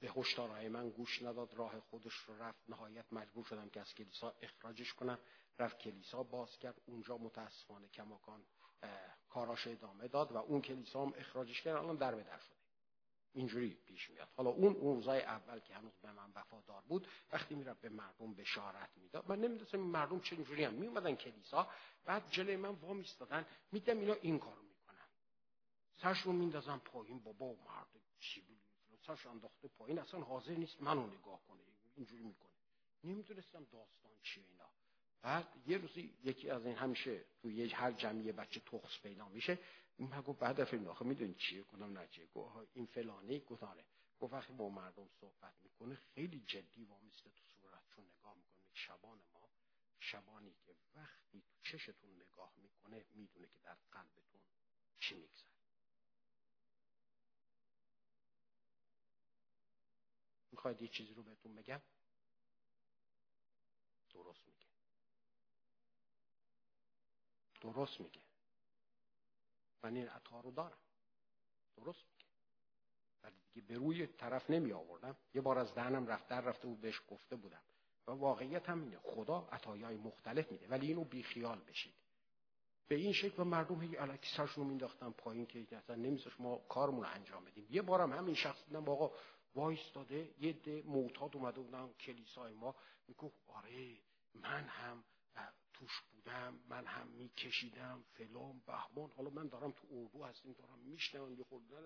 [0.00, 1.54] به هشدارهای من گوش نداد.
[1.54, 2.70] راه خودش رو رفت.
[2.70, 5.18] نهایت مجبور شدم که از کلیسا اخراجش کنم.
[5.58, 6.82] رفت کلیسا باز کرد.
[6.86, 8.46] اونجا متاسفانه کماکان
[9.28, 11.76] کاراش ادامه داد و اون کلیسا هم اخراجش کرد.
[11.76, 12.58] الان در به در شده.
[13.32, 14.28] اینجوری پیش میاد.
[14.36, 18.90] حالا اون روزای اول که هنوز به من وفادار بود وقتی می‌رفت به مردم بشارت
[18.96, 19.28] می‌داد.
[19.28, 21.70] من نمی‌دونستم مردم چه اینجوری هم میومدن کلیسا.
[22.04, 24.67] بعد جلوی من وا میستادن میدم اینا این کارو
[25.98, 27.88] می‌کنن سرشون میندازن پایین بابا و مرد
[28.20, 28.44] چی
[29.06, 31.60] سرش انداخته پایین اصلا حاضر نیست منو نگاه کنه
[31.96, 32.48] اینجوری می‌کنه.
[33.04, 34.68] نمی‌دونستم داستان چیه اینا.
[35.22, 39.58] بعد یه روزی یکی از این همیشه توی هر جمعیه بچه تخص پیدا میشه
[39.98, 43.84] من گفت بعد فیلم آخه می‌دونی چیه؟ کنم نچیه گفت این فلانی گفتاره
[44.20, 49.48] گفت وقتی با مردم صحبت می‌کنه خیلی جدی وامیسته تو صورتشون نگاه می‌کنه شبان ما
[50.00, 54.40] شبانی که وقتی تو چشتون نگاه می‌کنه می‌دونه که در قلبتون
[54.98, 55.57] چی میگذره.
[60.58, 61.80] می‌خواید یه چیزی رو بهتون بگم؟
[64.10, 64.66] درست میگه.
[67.60, 68.20] درست میگه.
[69.82, 70.78] من این عطا رو دارم.
[71.76, 72.26] درست میگه.
[73.22, 75.16] ولی دیگه به روی طرف نمی آوردم.
[75.34, 77.62] یه بار از دهنم رفت در رفته بود بهش گفته بودم.
[78.06, 78.98] و واقعیت هم اینه.
[78.98, 80.68] خدا عطایای مختلف میده.
[80.68, 81.94] ولی اینو بیخیال بشید
[82.88, 87.04] به این شکل مردم هی علکی سرشون رو مینداختن پایین که اصلا نمیذاش ما کارمون
[87.04, 87.66] رو انجام بدیم.
[87.70, 89.12] یه بارم همین شخص دیدم آقا
[89.58, 92.74] وایستاده یه ده معتاد اومده بودن کلیسای ما
[93.08, 93.96] می‌گفت آره
[94.34, 95.04] من هم
[95.74, 99.10] توش بودم من هم میکشیدم فلان بهمان.
[99.16, 101.76] حالا من دارم تو اردو هستیم دارم میشنم یه خورده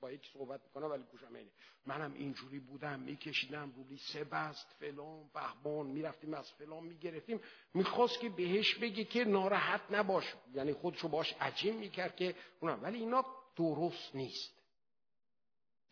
[0.00, 1.50] با یکی صحبت می‌کنم ولی گوشم اینه.
[1.86, 7.40] منم اینجوری بودم میکشیدم رولی سه بست فلان بهمان می‌رفتیم از فلان می‌گرفتیم.
[7.74, 10.34] می‌خواست که بهش بگه که ناراحت نباش.
[10.54, 12.82] یعنی خودشو باش عجیم می‌کرد که اونم.
[12.82, 13.24] ولی اینا
[13.56, 14.53] درست نیست.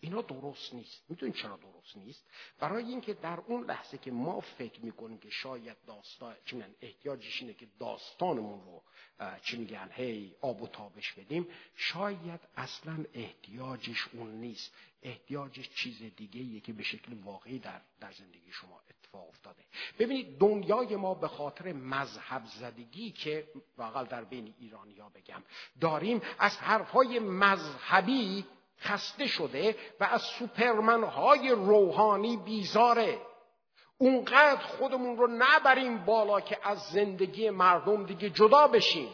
[0.04, 1.04] اینا درست نیست.
[1.08, 2.24] می‌دونید چرا درست نیست؟
[2.58, 7.40] برای اینکه در اون لحظه که ما فکر می‌کنیم که شاید داستان چی میگن؟ احتیاجش
[7.42, 8.82] اینه که داستانمون رو
[9.42, 11.48] چی میگن؟ هی آب و تابش بدیم.
[11.76, 14.72] شاید اصلا احتیاجش اون نیست.
[15.02, 19.62] احتیاجش چیز دیگه که به شکل واقعی در, در زندگی شما اتفاق افتاده.
[19.98, 25.42] ببینید دنیای ما به خاطر مذهب زدگی که واقعا در بین ایرانی ها بگم
[25.80, 28.44] داریم از حرفهای مذهبی
[28.82, 33.18] خسته شده و از سوپرمن های روحانی بیزاره.
[33.98, 39.08] اونقدر خودمون رو نبریم بالا که از زندگی مردم دیگه جدا بشیم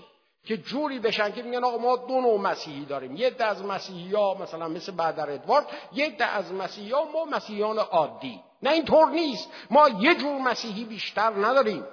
[0.45, 3.17] که جوری بشن که میگن آقا ما دو نوع مسیحی داریم.
[3.17, 7.25] یه ده از مسیحی ها مثلا مثل بعدر ادوارد یه ده از مسیحی ها ما
[7.25, 8.41] مسیحیان عادی.
[8.63, 9.51] نه اینطور نیست.
[9.71, 11.85] ما یه جور مسیحی بیشتر نداریم.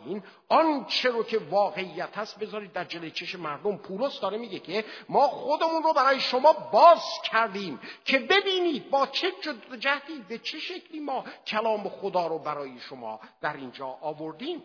[0.00, 3.76] بنابراین آنچه رو که واقعیت هست بذارید در جلوی چش مردم.
[3.76, 9.32] پولس داره میگه که ما خودمون رو برای شما باز کردیم که ببینید با چه
[9.78, 14.62] جهدی به چه شکلی ما کلام خدا رو برای شما در اینجا آوردیم.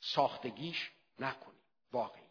[0.00, 1.60] ساختگیش نکنیم
[1.92, 2.22] واقعی.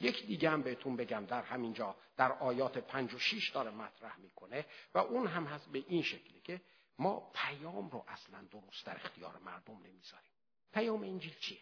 [0.00, 4.66] یک دیگه هم بهتون بگم در همینجا در آیات پنج و شیش داره مطرح می‌کنه
[4.94, 6.60] و اون هم هست به این شکلی که
[6.98, 10.31] ما پیام رو اصلا درست در اختیار مردم نمی‌ذاریم.
[10.72, 11.58] پیام انجیل چیه؟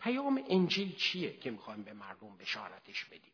[0.00, 3.32] پیام انجیل چیه که می‌خوایم به مردم بشارتش بدیم؟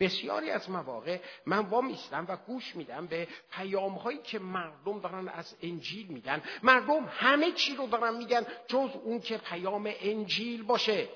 [0.00, 5.28] بسیاری از مواقع من وا میستم و گوش میدم به پیام هایی که مردم دارن
[5.28, 11.08] از انجیل میدن مردم همه چی رو دارن میگن جز اون که پیام انجیل باشه.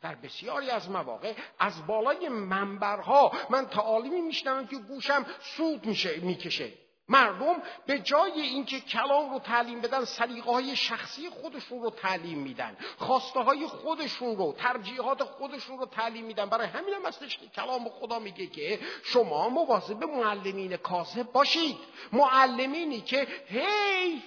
[0.00, 6.72] در بسیاری از مواقع از بالای منبرها من تعالیمی میشنوم که گوشم سود میشه می‌کشه.
[7.08, 12.76] مردم به جای اینکه کلام رو تعلیم بدن سلیقه های شخصی خودشون رو تعلیم میدن.
[12.98, 16.46] خواسته های خودشون رو ترجیحات خودشون رو تعلیم میدن.
[16.46, 21.76] برای همین هم که کلام خدا میگه که شما مواظب معلمین کاذب باشید.
[22.12, 24.22] معلمینی که هی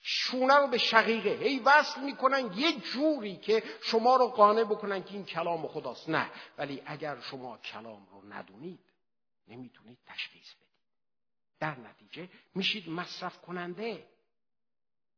[0.00, 5.14] شونه رو به شقیقه هی وصل می‌کنن یه جوری که شما رو قانع بکنن که
[5.14, 6.08] این کلام خداست.
[6.08, 8.80] نه ولی اگر شما کلام رو ندونید
[9.48, 10.65] نمی‌تونید تشخیص بدید.
[11.60, 14.08] در نتیجه میشید مصرف کننده.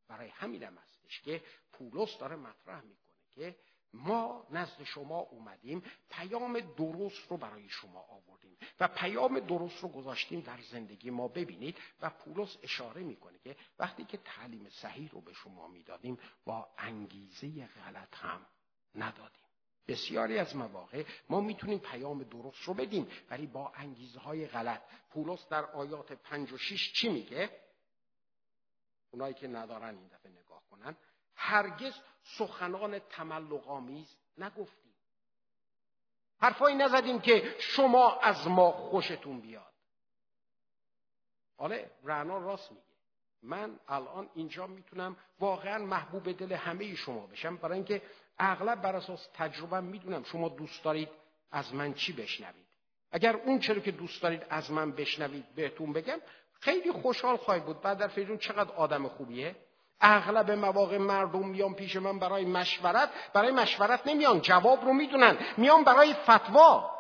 [0.09, 3.57] برای همین هم هستش که پولس داره مطرح می‌کنه که
[3.93, 10.41] ما نزد شما اومدیم پیام درست رو برای شما آوردیم و پیام درست رو گذاشتیم
[10.41, 15.33] در زندگی ما ببینید و پولس اشاره می‌کنه که وقتی که تعلیم صحیح رو به
[15.33, 18.47] شما می‌دادیم با انگیزه غلط هم
[18.95, 19.48] ندادیم.
[19.89, 24.83] بسیاری از مواقع ما می‌تونیم پیام درست رو بدیم ولی با انگیزه های غلط.
[25.11, 27.51] پولس در آیات پنج و شیش چی میگه؟
[29.11, 30.97] اونایی که ندارن این دفعه نگاه کنن.
[31.35, 34.95] هرگز سخنان تملقامیز نگفتیم.
[36.41, 39.73] حرفایی نزدیم که شما از ما خوشتون بیاد.
[41.57, 42.83] آره رعنا راست میگه.
[43.43, 48.03] من الان اینجا می‌تونم واقعا محبوب دل همه شما بشم برای اینکه
[48.39, 51.09] اغلب بر اساس تجربه می‌دونم شما دوست دارید
[51.51, 52.67] از من چی بشنوید.
[53.11, 56.21] اگر اون چرا که دوست دارید از من بشنوید بهتون بگم
[56.53, 57.81] خیلی خوشحال خواهید بود.
[57.81, 59.57] بعد در فیجون چقدر آدم خوبیه؟
[60.01, 64.41] اغلب مواقع مردم میان پیش من برای مشورت برای مشورت نمیان.
[64.41, 65.39] جواب رو می‌دونن.
[65.57, 66.99] میان برای فتوا.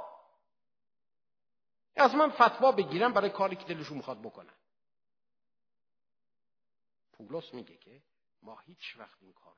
[1.97, 4.55] از من فتوا بگیرم برای کاری که دلشون می‌خواد بکنن.
[7.13, 8.03] پولس میگه که
[8.43, 9.55] ما هیچ وقت این کار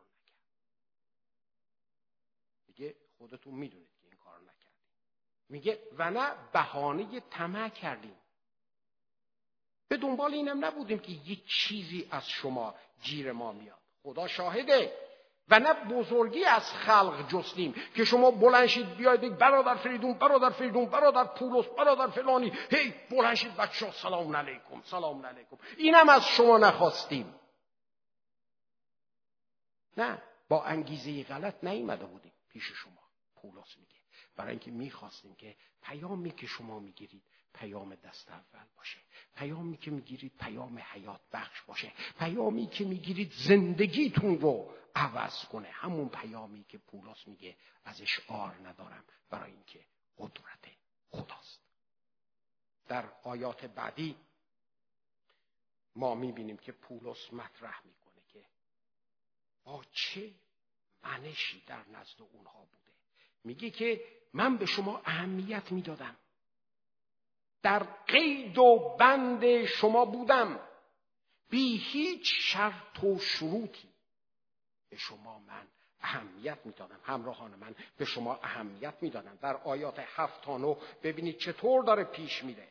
[2.81, 4.85] میگه خودتون می‌دونید که این کار نکردیم.
[5.49, 8.17] میگه و نه بهانه طمع کردیم.
[9.89, 13.79] به دنبال اینم نبودیم که یک چیزی از شما گیر ما میاد.
[14.03, 14.93] خدا شاهده.
[15.49, 21.25] و نه بزرگی از خلق جستیم که شما بلنشید بیاید برادر فریدون برادر فریدون برادر
[21.25, 22.53] پولس برادر فلانی.
[22.71, 25.59] هی بلنشید بچه سلام علیکم سلام علیکم.
[25.77, 27.35] اینم از شما نخواستیم.
[29.97, 32.33] نه با انگیزه غلط نیامده بودیم.
[32.53, 33.11] پیش شما.
[33.35, 34.01] پولس میگه.
[34.37, 37.23] برای اینکه می‌خواستیم که پیامی که شما می‌گیرید
[37.55, 39.01] پیام دست اول باشه.
[39.35, 41.93] پیامی که می‌گیرید پیام حیات بخش باشه.
[42.19, 45.69] پیامی که می‌گیرید زندگیتون رو عوض کنه.
[45.69, 49.05] همون پیامی که پولس میگه ازش آر ندارم.
[49.31, 49.85] برای اینکه
[50.19, 50.65] قدرت
[51.11, 51.61] خداست.
[52.89, 54.17] در آیات بعدی
[55.97, 58.45] ما می‌بینیم که پولس مطرح می‌کنه که
[59.65, 60.35] با چه
[61.05, 62.93] منشی در نزد اونها بوده.
[63.45, 66.17] میگه که من به شما اهمیت می‌دادم.
[67.63, 70.61] در قید و بند شما بودم.
[71.51, 73.89] بی هیچ شرط و شروطی.
[74.91, 75.67] به شما من
[76.01, 77.01] اهمیت می‌دادم.
[77.05, 82.69] همراهان من به شما اهمیت می‌دادم در آیات هفت تا ببینید چطور داره پیش میره.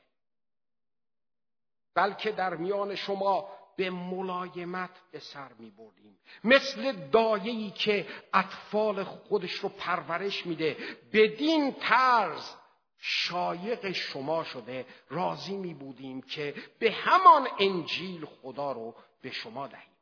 [1.94, 6.20] بلکه در میان شما به ملایمت به سر می بردیم.
[6.44, 10.78] مثل دایه‌ای که اطفال خودش رو پرورش میده
[11.14, 12.56] بدین طرز
[12.98, 19.94] شایق شما شده راضی می بودیم که به همان انجیل خدا رو به شما دهیم.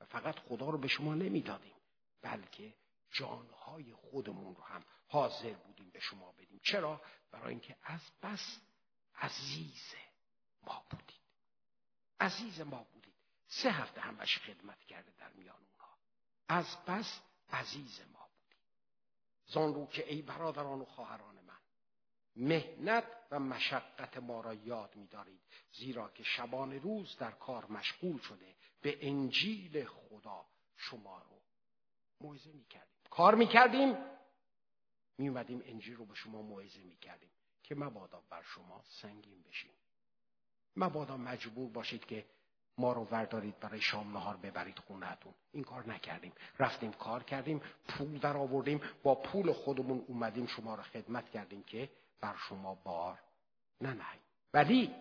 [0.00, 1.74] و فقط خدا رو به شما نمی‌دادیم
[2.22, 2.74] بلکه
[3.10, 6.60] جانهای خودمون رو هم حاضر بودیم به شما بدیم.
[6.62, 7.00] چرا؟
[7.32, 8.60] برای اینکه از بس
[9.18, 9.94] عزیز
[10.66, 11.16] ما بودید.
[12.20, 12.86] عزیز ما
[13.46, 15.96] سه هفته همش خدمت کرده در میان اونها.
[16.48, 18.62] از بس عزیز ما بودید
[19.46, 21.36] زان رو که ای برادران و خواهران
[22.36, 25.40] مهنت و مشقت ما را یاد می‌دارید
[25.72, 31.40] زیرا که شبان روز در کار مشغول شده به انجیل خدا شما رو
[32.20, 32.96] موعظه می‌کردیم.
[33.10, 33.96] کار می‌کردیم
[35.18, 37.30] میومدیم انجیل رو به شما موعظه می‌کردیم
[37.62, 39.74] که مبادا بر شما سنگین بشیم.
[40.76, 42.26] مبادا مجبور باشید که
[42.78, 45.34] ما رو وردارید برای شام نهار ببرید خونهتون.
[45.52, 46.32] این کار نکردیم.
[46.58, 51.90] رفتیم کار کردیم پول در آوردیم با پول خودمون اومدیم شما رو خدمت کردیم که
[52.20, 53.18] بر شما بار
[53.80, 54.20] ننهیم.
[54.54, 54.94] ولی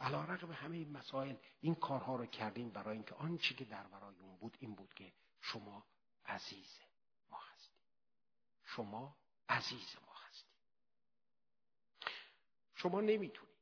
[0.00, 4.14] علا رقم همه این مسائل این کارها رو کردیم برای اینکه آنچه که در برای
[4.20, 5.84] اون بود این بود که شما
[6.26, 6.78] عزیز
[7.30, 7.80] ما هستید.
[8.64, 9.16] شما
[9.48, 10.50] عزیز ما هستید.
[12.74, 13.53] شما نمی‌تونید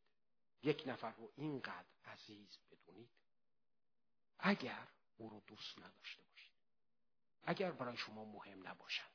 [0.63, 3.11] یک نفر رو اینقدر عزیز بدونید
[4.39, 6.53] اگر او رو دوست نداشته باشید
[7.45, 9.13] اگر برای شما مهم نباشد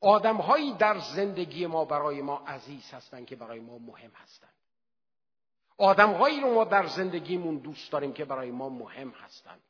[0.00, 4.54] آدمهایی در زندگی ما برای ما عزیز هستند که برای ما مهم هستند.
[5.78, 9.60] آدمهایی رو ما در زندگیمون دوست داریم که برای ما مهم هستند.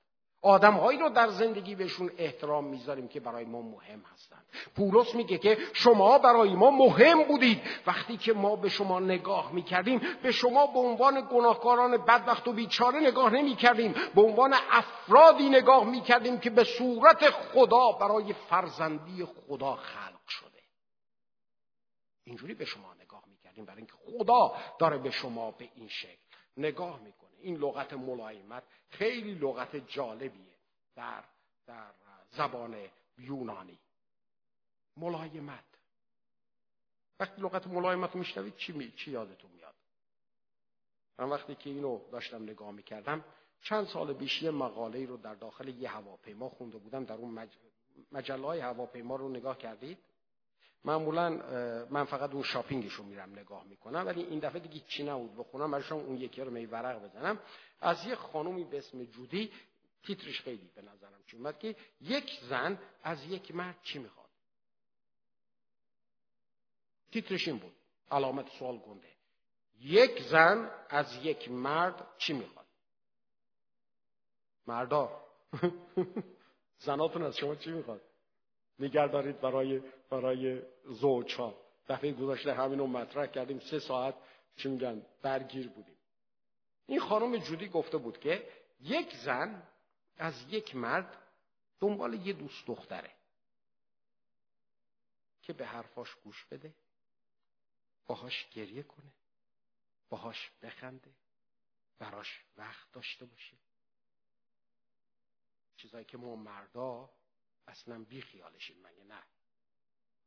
[0.43, 4.45] آدمهایی رو در زندگی بهشون احترام می‌ذاریم که برای ما مهم هستند.
[4.77, 7.63] پولس میگه که شما برای ما مهم بودید.
[7.87, 13.01] وقتی که ما به شما نگاه می‌کردیم به شما به عنوان گناهکاران بدبخت و بیچاره
[13.01, 13.95] نگاه نمی‌کردیم.
[14.15, 20.63] به عنوان افرادی نگاه می‌کردیم که به صورت خدا برای فرزندی خدا خلق شده.
[22.25, 26.19] اینجوری به شما نگاه می‌کردیم برای اینکه خدا داره به شما به این شکل
[26.57, 27.30] نگاه می‌کنه.
[27.43, 30.55] این لغت ملایمت خیلی لغت جالبیه
[30.97, 31.25] در,
[31.67, 31.91] در
[32.31, 32.89] زبان
[33.19, 33.79] یونانی.
[34.97, 35.65] ملایمت.
[37.21, 38.91] وقتی لغت ملایمت میشنوید چی, می...
[38.91, 39.75] چی یادتون میاد؟
[41.19, 43.25] من وقتی که اینو داشتم نگاه می‌کردم
[43.63, 47.49] چند سال پیش یه مقاله رو در داخل یه هواپیما خونده بودم در اون مج...
[48.13, 49.99] مجله های هواپیما رو نگاه کردید؟
[50.85, 51.31] معمولا
[51.91, 55.71] من فقط اون شاپینگش رو میرم نگاه می‌کنم ولی این دفعه دیگه چی نبود بخونم
[55.71, 57.39] برای اون یکی رو می ورق بزنم.
[57.81, 59.53] از یه خانومی به اسم جودی
[60.03, 64.29] تیترش خیلی به نظرم چی اومد که یک زن از یک مرد چی می‌خواد؟
[67.13, 67.73] تیترش این بود
[68.11, 69.09] علامت سوال گنده.
[69.81, 72.67] یک زن از یک مرد چی می‌خواد؟
[74.67, 75.21] مردا
[76.87, 78.10] زناتون از شما چی می‌خواد؟
[78.81, 81.55] نگر دارید برای برای زوج ها
[81.89, 83.59] دفعه گذاشته همین رو مطرح کردیم.
[83.59, 84.15] سه ساعت
[84.57, 85.97] چی میگن درگیر بودیم.
[86.87, 88.49] این خانم جودی گفته بود که
[88.81, 89.63] یک زن
[90.19, 91.17] از یک مرد
[91.81, 93.11] دنبال یه دوست دختره
[95.43, 96.75] که به حرفاش گوش بده
[98.07, 99.13] باهاش گریه کنه
[100.09, 101.11] باهاش بخنده
[101.99, 103.57] براش وقت داشته باشه.
[105.77, 107.11] چیزایی که ما مردا
[107.71, 109.23] اصلا بی خیالشیم مگه نه؟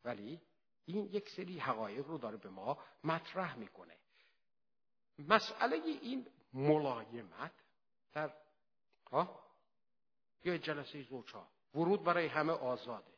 [0.06, 0.41] ولی
[0.86, 3.98] این یک سری حقایق رو داره به ما مطرح می‌کنه.
[5.20, 7.52] مسئله این ملایمت
[8.14, 8.34] در
[9.12, 9.39] ها؟
[10.44, 13.14] یا جلسه زوجها ورود برای همه آزاده.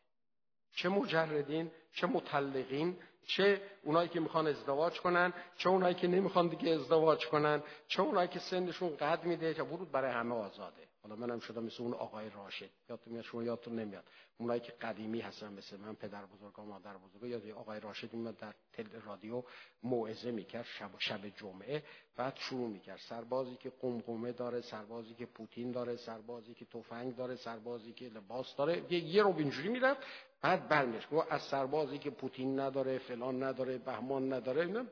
[0.72, 6.70] چه مجردین چه مطلقین چه اونایی که می‌خوان ازدواج کنن چه اونایی که نمی‌خوان دیگه
[6.72, 9.54] ازدواج کنن چه اونایی که سنشون قد میده.
[9.54, 10.88] چه ورود برای همه آزاده.
[11.08, 12.70] حالا منم شدم مثل اون آقای راشد.
[12.90, 14.04] یادتون میاد شما یادتون نمیاد.
[14.38, 18.38] اونایی که قدیمی هستن مثل من پدر بزرگ و مادر بزرگ یاد آقای راشد میاد
[18.38, 19.44] در تل رادیو
[19.84, 21.84] موعظه می‌کرد شب شب جمعه
[22.16, 22.98] بعد شروع می‌کرد.
[22.98, 28.56] سربازی که قمقمه داره سربازی که پوتین داره سربازی که تفنگ داره سربازی که لباس
[28.56, 28.94] داره.
[28.94, 30.02] یه, یه رو اینجوری می‌رفت
[30.42, 34.86] بعد برمیش گفت از سربازی که پوتین نداره فلان نداره بهمان نداره اینا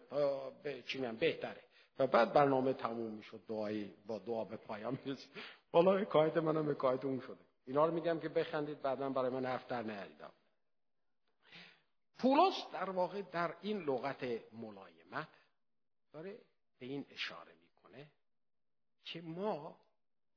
[0.64, 1.64] به چی بهتره.
[2.00, 5.30] و بعد برنامه تموم می‌شد دعایی با دعا به پایان می‌رسید.
[5.74, 7.46] حالا حکایت منم حکایت اون شده.
[7.66, 10.34] اینا رو میگم که بخندید بعدا برای من حرف در نیاریدم
[12.18, 15.30] پولس در واقع در این لغت ملایمت
[16.12, 16.40] داره
[16.80, 18.12] به این اشاره می‌کنه
[19.04, 19.78] که ما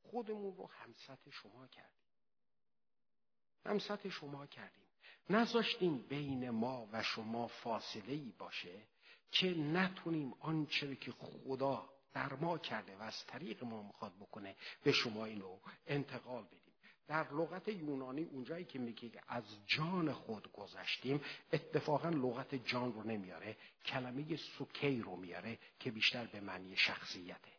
[0.02, 2.06] خودمون رو همسط شما کردیم.
[3.64, 4.86] همسط شما کردیم.
[5.30, 8.82] نذاشتیم بین ما و شما فاصله ای باشه
[9.30, 14.92] که نتونیم آنچه که خدا در ما کرده و از طریق ما می‌خواد بکنه به
[14.92, 16.74] شما اینو انتقال بدیم.
[17.06, 21.20] در لغت یونانی اونجایی که میگه از جان خود گذشتیم
[21.52, 27.52] اتفاقا لغت جان رو نمیاره کلمه سوکی رو میاره که بیشتر به معنی شخصیته.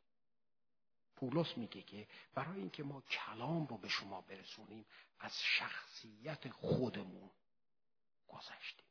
[1.15, 4.85] پولس میگه که برای اینکه ما کلام رو به شما برسونیم
[5.19, 7.29] از شخصیت خودمون
[8.27, 8.87] گذشتیم.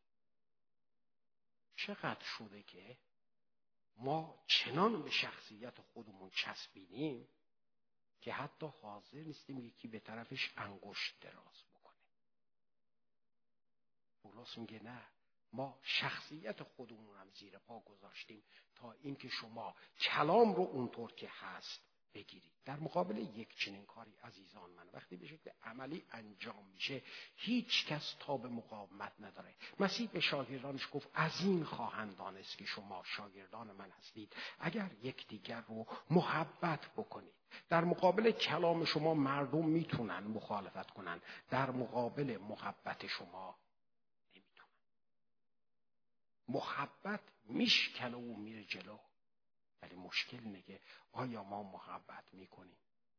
[1.77, 2.97] چقدر شده که
[3.97, 7.29] ما چنان به شخصیت خودمون چسبیدیم
[8.21, 11.97] که حتی حاضر نیستیم یکی به طرفش انگشت دراز بکنه.
[14.23, 15.03] پولس میگه نه
[15.53, 18.43] ما شخصیت خودمون هم زیر پا گذاشتیم
[18.75, 21.83] تا اینکه شما کلام رو اونطور که هست
[22.17, 22.53] بگیرید.
[22.65, 27.03] در مقابل یک چنین کاری عزیزان من وقتی به شکل عملی انجام میشه
[27.37, 29.55] هیچ کس تا به مقاومت نداره.
[29.81, 35.61] مسیح به شاگردانش گفت از این خواهند دانست که شما شاگردان من هستید اگر یکدیگر
[35.61, 37.35] رو محبت بکنید.
[37.69, 41.21] در مقابل کلام شما مردم می‌تونن مخالفت کنن.
[41.51, 43.57] در مقابل محبت شما
[44.35, 44.69] نمی‌تونن.
[46.49, 48.99] محبت میشکنه و میره جلو.
[49.83, 50.81] ولی مشکل که
[51.13, 52.77] آیا ما محبت می‌کنیم؟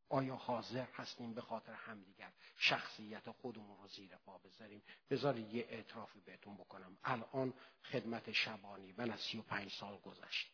[0.08, 6.20] آیا حاضر هستیم به خاطر همدیگر شخصیت خودمون رو زیر پا بذاریم؟ بذارید یه اعترافی
[6.20, 6.98] بهتون بکنم.
[7.04, 7.54] الان
[7.84, 10.52] خدمت شبانی من از سی و پنج سال گذشت.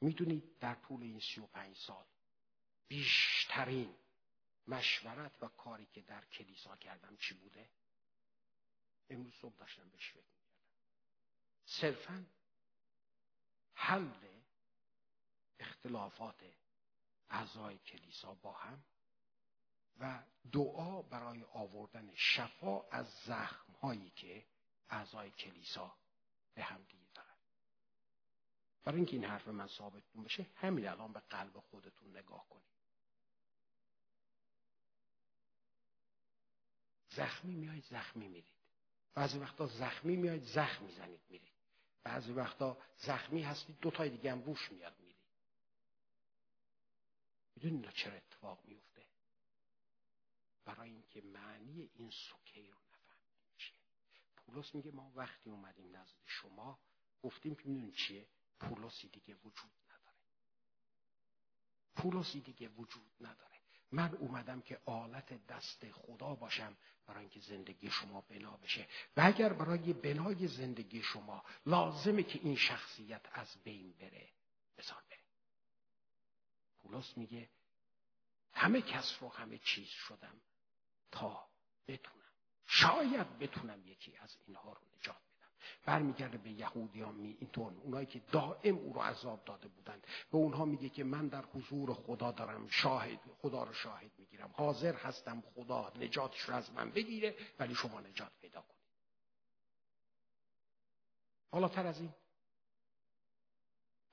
[0.00, 2.04] می‌دونید در طول این سی و پنج سال
[2.88, 3.94] بیشترین
[4.66, 7.70] مشورت و کاری که در کلیسا کردم چی بوده؟
[9.10, 10.60] امروز صبح داشتم بهش فکر می‌کردم.
[11.64, 12.26] صرفا
[13.74, 14.08] حل
[15.60, 16.44] اختلافات
[17.30, 18.84] اعضای کلیسا با هم
[20.00, 24.46] و دعا برای آوردن شفا از زخم هایی که
[24.90, 25.96] اعضای کلیسا
[26.54, 27.28] به هم دیگه دارن.
[28.84, 32.70] برای اینکه این حرف من ثابتتون بشه همین الان به قلب خودتون نگاه کنید.
[37.08, 38.54] زخمی میایید زخمی میرید.
[39.14, 41.52] بعضی وقتا زخمی میایید زخم می‌زنید میرید.
[42.02, 45.09] بعضی وقتا زخمی هستید دو تای دیگه هم روش میاد میرید.
[47.62, 49.02] می‌دونید چرا اتفاق میفته
[50.64, 53.76] برای اینکه معنی این سکه رو نفهمیم چیه.
[54.36, 56.78] پولس میگه ما وقتی اومدیم نزد شما
[57.22, 58.26] گفتیم که می‌دونید چیه؟
[58.60, 60.16] پولسی دیگه وجود نداره.
[61.96, 63.60] پولسی دیگه وجود نداره.
[63.92, 68.88] من اومدم که آلت دست خدا باشم برای اینکه زندگی شما بنا بشه.
[69.16, 74.30] و اگر برای بنای زندگی شما لازمه که این شخصیت از بین بره
[74.78, 75.19] بذار بره.
[76.82, 77.48] پولس میگه
[78.52, 80.40] همه کس رو همه چیز شدم
[81.10, 81.48] تا
[81.88, 82.20] بتونم.
[82.66, 85.16] شاید بتونم یکی از اینها رو نجات
[85.84, 87.72] برمیگرده به یهودیان می اینطور.
[87.72, 90.06] اونایی که دائم او رو عذاب داده بودند.
[90.30, 92.68] به اونها میگه که من در حضور خدا دارم.
[92.68, 94.50] شاهد خدا رو شاهد می‌گیرم.
[94.54, 98.80] حاضر هستم خدا نجاتش رو از من بگیره ولی شما نجات پیدا کنید.
[101.50, 102.14] حالا تر از این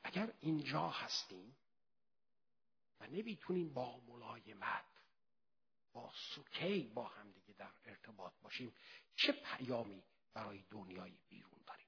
[0.03, 1.55] اگر اینجا هستیم
[2.99, 4.85] و نمی‌تونیم با ملایمت
[5.93, 8.73] با سکی با همدیگه در ارتباط باشیم
[9.15, 11.87] چه پیامی برای دنیای بیرون داریم؟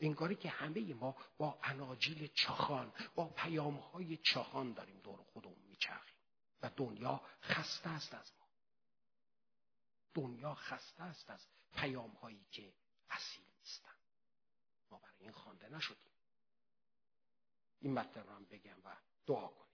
[0.00, 6.16] انگاری که همه ما با اناجیل چخان با پیامهای چخان داریم دور خودمون میچرخیم.
[6.62, 8.46] و دنیا خسته است از ما.
[10.14, 12.72] دنیا خسته است از پیامهایی که
[13.10, 13.94] اصیل نیستن.
[14.90, 16.12] ما برای این خوانده نشدیم.
[17.80, 18.96] این مطلب رو هم بگم و
[19.26, 19.65] دعا کنیم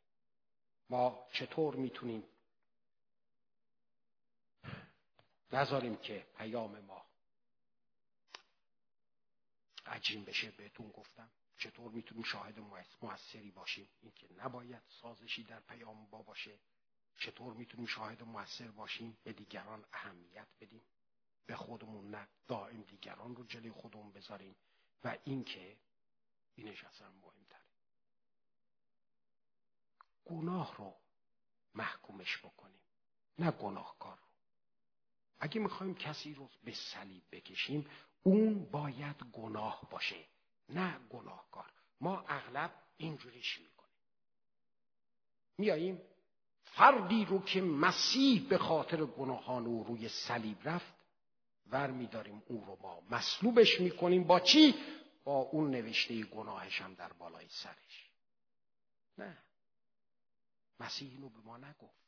[0.92, 2.24] ما چطور می‌تونیم
[5.52, 7.06] نذاریم که پیام ما
[9.86, 11.30] عجیم بشه؟ بهتون گفتم.
[11.58, 12.58] چطور می‌تونیم شاهد
[13.02, 16.58] موثری باشیم؟ اینکه نباید سازشی در پیام با باشه.
[17.18, 20.82] چطور می‌تونیم شاهد موثر باشیم؟ به دیگران اهمیت بدیم.
[21.46, 24.56] به خودمون نه دائم دیگران رو جلوی خودمون بذاریم.
[25.04, 25.76] و اینکه
[26.54, 27.41] اینش اصلا مهمتره
[30.24, 30.94] گناه رو
[31.74, 32.80] محکومش بکنیم
[33.38, 34.26] نه گناهکار رو.
[35.40, 37.90] اگه می‌خوایم کسی رو به صلیب بکشیم
[38.22, 40.24] اون باید گناه باشه
[40.68, 41.72] نه گناهکار.
[42.00, 43.96] ما اغلب اینجوریش می‌کنیم.
[45.58, 46.02] میاییم
[46.64, 50.94] فردی رو که مسیح به خاطر گناهان او روی صلیب رفت
[51.66, 54.24] ور میداریم او رو ما مصلوبش می‌کنیم.
[54.24, 54.74] با چی؟
[55.24, 58.10] با اون نوشته گناهش هم در بالای سرش.
[59.18, 59.38] نه.
[60.80, 62.02] مسیح اینو به ما نگفت.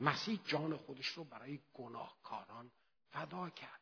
[0.00, 2.70] مسیح جان خودش رو برای گناهکاران
[3.10, 3.80] فدا کرد.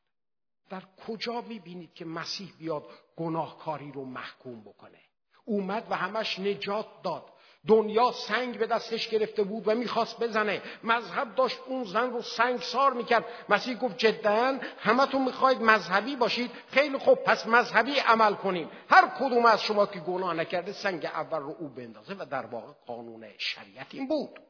[0.69, 2.85] در کجا می‌بینید که مسیح بیاد
[3.17, 5.01] گناهکاری رو محکوم بکنه؟
[5.45, 7.33] اومد و همش نجات داد.
[7.69, 10.63] دنیا سنگ به دستش گرفته بود و می‌خواست بزنه.
[10.85, 13.25] مذهب داشت اون زن رو سنگسار می‌کرد.
[13.49, 16.51] مسیح گفت جدا همتون می‌خواید مذهبی باشید.
[16.69, 18.71] خیلی خوب پس مذهبی عمل کنیم.
[18.91, 22.73] هر کدوم از شما که گناه نکرده سنگ اول رو او بندازه و در واقع
[22.87, 24.41] قانون شریعت این بود.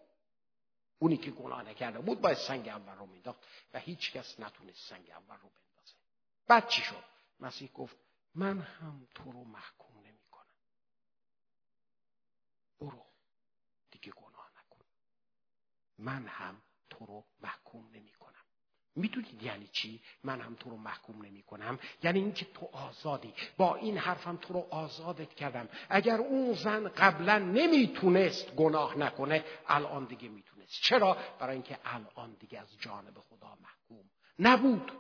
[0.98, 3.38] اونی که گناه نکرده بود باید سنگ اول رو مینداخت
[3.74, 5.50] و هیچ کس نتونست سنگ اول رو
[6.48, 7.04] بعد چی شد؟
[7.40, 7.96] مسیح گفت
[8.34, 10.46] من هم تو رو محکوم نمی کنم
[12.84, 13.04] برو.
[13.90, 14.84] دیگه گناه نکن.
[15.98, 18.44] من هم تو رو محکوم نمی کنم
[18.96, 23.34] می‌دونید یعنی چی؟ من هم تو رو محکوم نمی کنم یعنی اینکه تو آزادی.
[23.56, 25.68] با این حرفم تو رو آزادت کردم.
[25.88, 30.72] اگر اون زن قبلا نمی‌تونست گناه نکنه الان دیگه می‌تونست.
[30.82, 34.92] چرا؟ برای اینکه الان دیگه از جانب خدا محکوم نبود.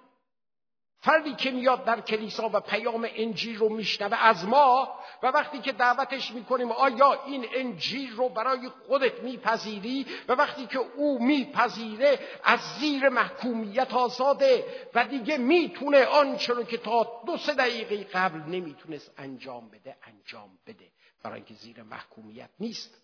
[1.04, 5.72] فردی که میاد در کلیسا و پیام انجیل رو میشنوه از ما و وقتی که
[5.72, 12.60] دعوتش می‌کنیم آیا این انجیل رو برای خودت میپذیری؟ و وقتی که او میپذیره از
[12.60, 19.10] زیر محکومیت آزاده و دیگه می‌تونه آنچه رو که تا دو سه دقیقه قبل نمی‌تونست
[19.16, 20.92] انجام بده انجام بده.
[21.22, 23.02] برای اینکه زیر محکومیت نیست.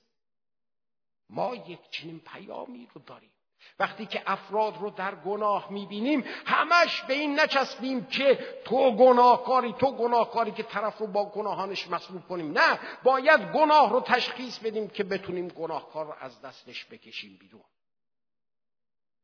[1.30, 3.30] ما یک چنین پیامی رو داریم.
[3.79, 9.97] وقتی که افراد رو در گناه می‌بینیم همش به این نچسبیم که تو گناهکاری تو
[9.97, 12.59] گناهکاری که طرف رو با گناهانش مصلوب کنیم.
[12.59, 17.65] نه باید گناه رو تشخیص بدیم که بتونیم گناهکار رو از دستش بکشیم بیرون.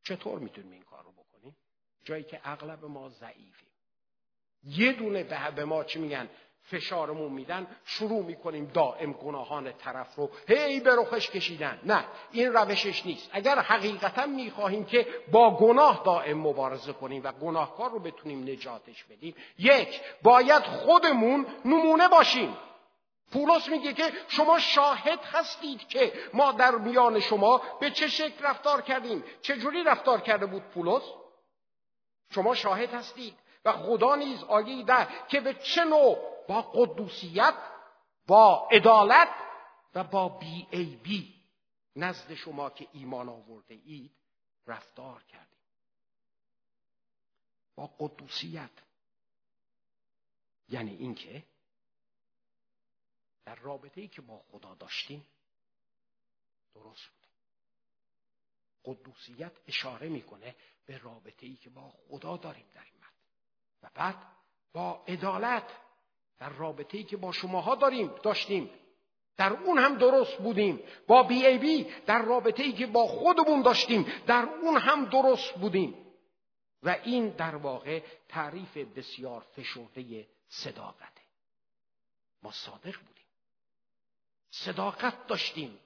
[0.05, 1.57] چطور می‌تونیم این کار رو بکنیم؟
[2.05, 3.69] جایی که اغلب ما ضعیفیم.
[4.65, 5.23] یه دونه
[5.57, 6.29] به ما چی میگن؟
[6.67, 11.81] فشارمون میدن شروع می‌کنیم دائم گناهان طرف رو هی به رخش کشیدن.
[11.83, 13.31] نه این روشش نیست.
[13.33, 19.35] اگر حقیقتا می‌خواهیم که با گناه دائم مبارزه کنیم و گناهکار رو بتونیم نجاتش بدیم
[19.59, 22.57] یک باید خودمون نمونه باشیم.
[23.33, 28.83] پولس میگه که شما شاهد هستید که ما در میان شما به چه شکل رفتار
[28.83, 29.25] کردیم.
[29.43, 31.03] چه جوری رفتار کرده بود پولس؟
[32.35, 37.55] شما شاهد هستید و خدا نیز آیه ده که به چه نوع با قدوسیت
[38.27, 39.29] با عدالت
[39.95, 41.43] و با بی ای بی
[41.97, 44.17] نزد شما که ایمان آورده اید
[44.67, 45.59] رفتار کردیم.
[47.75, 48.71] با قدوسیت.
[50.69, 51.45] یعنی اینکه
[53.45, 55.27] در رابطه ای که با خدا داشتیم
[56.75, 57.27] درست بود.
[58.85, 62.97] قدوسیت اشاره می‌کنه به رابطه ای که با خدا داریم در این
[63.83, 64.17] و بعد
[64.73, 65.86] با عدالت
[66.39, 68.71] در رابطه ای که با شماها داریم داشتیم.
[69.37, 70.81] در اون هم درست بودیم.
[71.07, 75.55] با بی ای بی در رابطه ای که با خودمون داشتیم در اون هم درست
[75.55, 75.95] بودیم.
[76.83, 81.23] و این در واقع تعریف بسیار فشرده صداقته.
[82.43, 83.27] ما صادق بودیم.
[84.51, 85.79] صداقت داشتیم.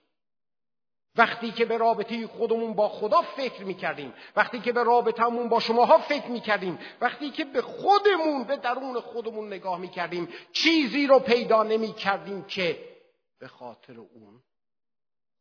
[1.17, 5.99] وقتی که به رابطه خودمون با خدا فکر می‌کردیم وقتی که به رابطمون با شماها
[5.99, 12.45] فکر می‌کردیم وقتی که به خودمون به درون خودمون نگاه می‌کردیم چیزی رو پیدا نمی‌کردیم
[12.45, 12.97] که
[13.39, 14.43] به خاطر اون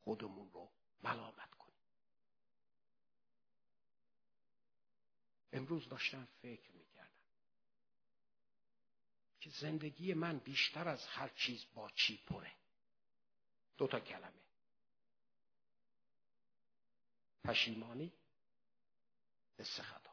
[0.04, 0.70] خودمون رو
[1.04, 1.84] ملامت کنیم.
[5.54, 7.10] امروز داشتم فکر می‌کردم
[9.40, 12.52] که زندگی من بیشتر از هر چیز با چی پره.
[13.78, 14.49] دو تا کلمه.
[17.50, 18.12] پشیمانی.
[19.60, 20.10] استخدا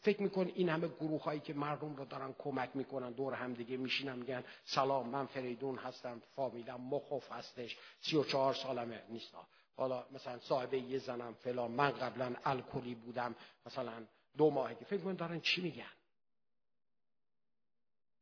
[0.00, 3.76] فکر میکن این همه گروه هایی که مردم رو دارن کمک می‌کنن دور هم دیگه
[3.76, 9.34] میشینن میگن سلام من فریدون هستم فامیلم مخوف هستش سی و چهار سالمه نیست.
[9.76, 13.34] حالا مثلا صاحب یه زنم فلان من قبلا الکلی بودم
[13.66, 15.92] مثلا دو ماهگی فکر میکن دارن چی میگن؟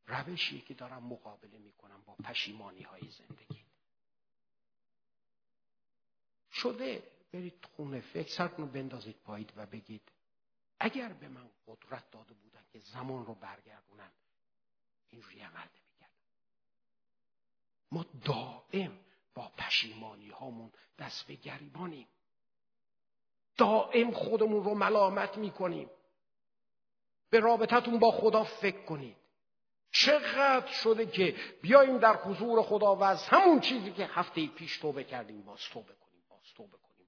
[0.06, 3.64] روشی که دارم مقابله می‌کنم با پشیمانی های زندگی.
[6.52, 10.12] شده برید خونه فکر سرتون بندازید پایید و بگید
[10.80, 14.10] اگر به من قدرت داده بودن که زمان رو برگردونم
[15.10, 16.24] اینجوری عمل نمی‌کردم
[17.92, 19.00] ما دائم
[19.34, 22.06] با پشیمانی هامون دست به گریبانیم.
[23.56, 25.90] دائم خودمون رو ملامت می‌کنیم.
[27.30, 29.16] به رابطتون با خدا فکر کنید.
[29.90, 35.04] چقدر شده که بیایم در حضور خدا و از همون چیزی که هفته پیش توبه
[35.04, 37.06] کردیم باز توبه کنیم باز توبه کنیم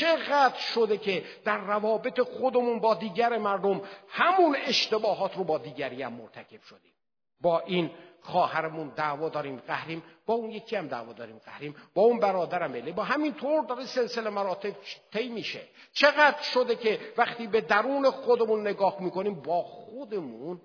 [0.00, 6.12] چقدر شده که در روابط خودمون با دیگر مردم همون اشتباهات رو با دیگری هم
[6.12, 6.92] مرتکب شدیم.
[7.40, 7.90] با این
[8.20, 10.02] خواهرمون دعوا داریم قهریم.
[10.26, 11.76] با اون یکی هم دعوا داریم قهریم.
[11.94, 14.76] با اون برادرم بله با همین طور داره سلسله مراتب
[15.12, 15.68] طی میشه.
[15.92, 20.60] چقدر شده که وقتی به درون خودمون نگاه می‌کنیم با خودمون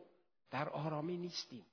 [0.52, 1.66] در آرامی نیستیم.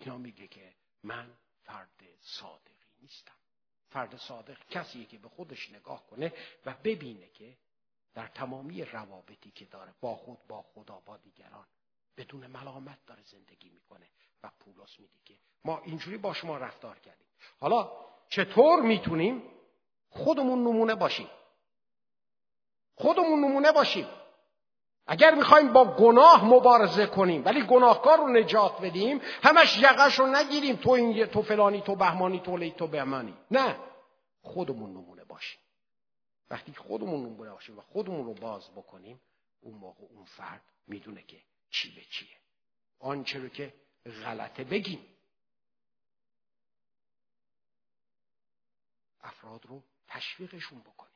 [0.00, 0.72] اینا میگه که
[1.02, 1.30] من
[1.64, 3.32] فرد صادقی نیستم.
[3.90, 6.32] فرد صادق کسیه که به خودش نگاه کنه
[6.66, 7.56] و ببینه که
[8.14, 11.66] در تمامی روابطی که داره با خود با خدا با دیگران
[12.16, 14.06] بدون ملامت داره زندگی می‌کنه
[14.42, 15.34] و پولس میگه که
[15.64, 17.26] ما اینجوری با شما رفتار کردیم.
[17.60, 17.92] حالا
[18.28, 19.42] چطور می‌تونیم
[20.10, 21.28] خودمون نمونه باشیم؟
[22.94, 24.06] خودمون نمونه باشیم.
[25.06, 30.76] اگر می‌خوایم با گناه مبارزه کنیم ولی گناهکار رو نجات بدیم همش یقش رو نگیریم
[30.76, 33.34] تو این تو فلانی تو بهمانی تو لی تو بهمانی.
[33.50, 33.76] نه.
[34.42, 35.60] خودمون نمونه باشیم.
[36.50, 39.20] وقتی خودمون نمونه باشیم و خودمون رو باز بکنیم
[39.60, 42.36] اون موقع اون فرد می‌دونه که چی به چیه.
[43.00, 43.74] آنچه رو که
[44.24, 45.06] غلطه بگیم.
[49.20, 51.15] افراد رو تشویقشون بکنیم.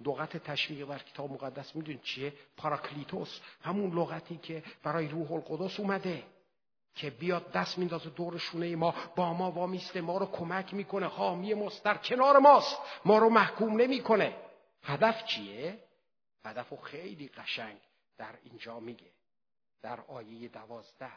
[0.00, 3.40] لغت تشویق بر کتاب مقدس می‌دونید چیه؟ پاراکلیتوس.
[3.62, 6.24] همون لغتی که برای روح القدس اومده
[6.94, 11.54] که بیاد دست میندازه دور شونه ما با ما وامیسته ما رو کمک می‌کنه حامی
[11.54, 14.36] ماست در کنار ماست ما رو محکوم نمی‌کنه.
[14.82, 15.84] هدف چیه؟
[16.44, 17.78] هدف خیلی قشنگ
[18.18, 19.10] در اینجا میگه
[19.82, 21.12] در آیه دوازده.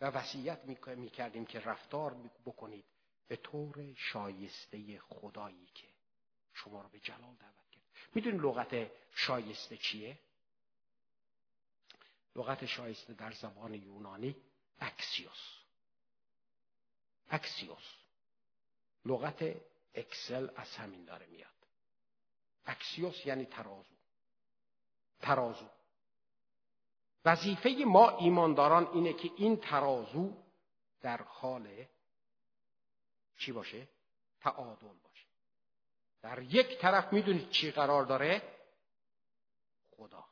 [0.00, 0.58] و وصیت
[0.96, 2.16] می‌کردیم که رفتار
[2.46, 2.84] بکنید
[3.28, 5.95] به طور شایسته خدایی که
[6.56, 7.82] شما رو به جلال دعوت کرد.
[8.14, 10.18] می‌دونی لغت شایسته چیه؟
[12.36, 14.36] لغت شایسته در زبان یونانی
[14.80, 15.58] اکسیوس.
[17.30, 17.94] اکسیوس.
[19.04, 19.56] لغت
[19.94, 21.50] axle از همین داره میاد.
[22.66, 23.94] άξιος یعنی ترازو.
[25.20, 25.68] ترازو.
[27.24, 30.32] وظیفه ما ایمانداران اینه که این ترازو
[31.00, 31.86] در حال
[33.38, 33.88] چی باشه؟
[34.40, 35.25] تعادل باشه.
[36.22, 38.42] در یک طرف می‌دونید چی قرار داره؟
[39.96, 40.24] خدا.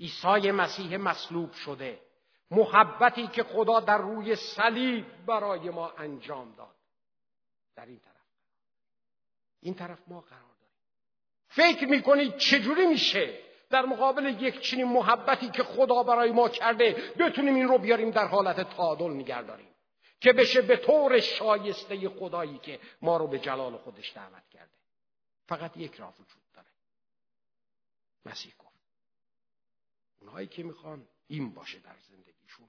[0.00, 2.00] عیسی مسیح مصلوب شده.
[2.50, 6.74] محبتی که خدا در روی صلیب برای ما انجام داد.
[7.76, 8.14] در این طرف.
[9.60, 10.76] این طرف ما قرار داریم.
[11.48, 17.54] فکر می‌کنید چجوری میشه در مقابل یک چنین محبتی که خدا برای ما کرده بتونیم
[17.54, 19.42] این رو بیاریم در حالت تعادل نگه
[20.20, 24.72] که بشه به طور شایسته خدایی که ما رو به جلال خودش دعوت کرده.
[25.46, 26.68] فقط یک راه وجود داره.
[28.24, 28.80] مسیح گفت
[30.18, 32.68] اونهایی که می‌خوان این باشه در زندگیشون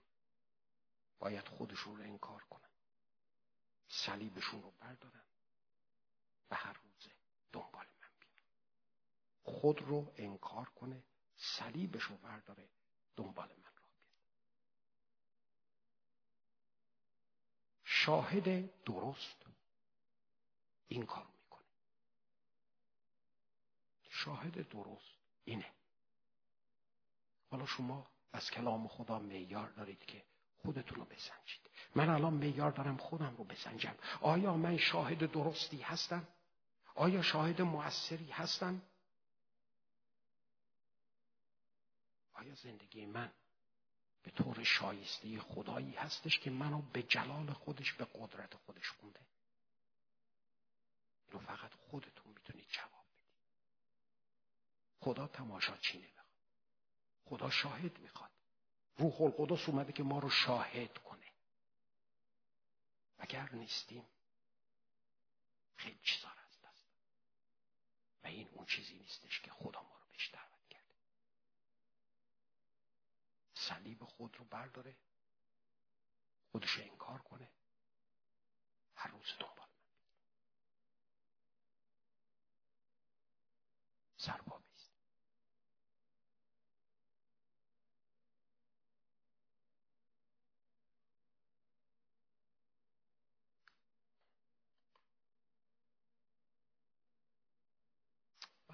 [1.19, 2.69] باید خودشون رو انکار کنن.
[3.87, 5.23] صلیبشون رو بردارن.
[6.51, 7.11] و هر روزه
[7.51, 8.45] دنبال من بیان.
[9.43, 11.03] خود رو انکار کنه
[11.35, 12.69] صلیبش رو برداره
[13.15, 14.15] دنبال من را بیاد
[18.05, 19.45] شاهد درست
[20.87, 21.65] این کارو می‌کنه.
[24.09, 25.71] شاهد درست اینه.
[27.49, 30.23] حالا شما از کلام خدا میار دارید که
[30.61, 31.69] خودتون رو بسنجید.
[31.95, 33.95] من الان میار دارم خودم رو بسنجم.
[34.21, 36.27] آیا من شاهد درستی هستم؟
[36.95, 38.81] آیا شاهد موثری هستم؟
[42.33, 43.31] آیا زندگی من
[44.23, 49.19] به طور شایسته خدایی هستش که منو به جلال خودش به قدرت خودش خونده.
[51.27, 53.37] اینو فقط خودتون می‌تونید جواب بدید.
[54.99, 56.11] خدا تماشا چی
[57.25, 58.31] خدا شاهد می‌خواد.
[58.97, 61.31] روح القدس اومده که ما رو شاهد کنه.
[63.17, 64.05] اگر نیستیم
[65.75, 66.85] خیلی چیزا از دست
[68.23, 70.95] و این اون چیزی نیستش که خدا ما رو بهش دعوت کرده
[73.69, 74.95] صلیب خود رو برداره.
[76.51, 77.51] خودش انکار کنه.
[78.95, 79.65] هر روز دنبال من.
[84.17, 84.71] سربابی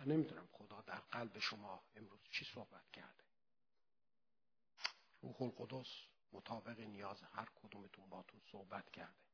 [0.07, 3.26] نمی‌دونم خدا در قلب شما امروز چی صحبت کرده.
[5.21, 5.87] روح القدس
[6.31, 9.27] مطابق نیاز هر کدومتون باتون صحبت کرده.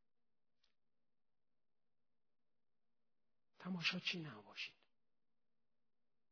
[3.60, 4.76] تماشا چی نباشید؟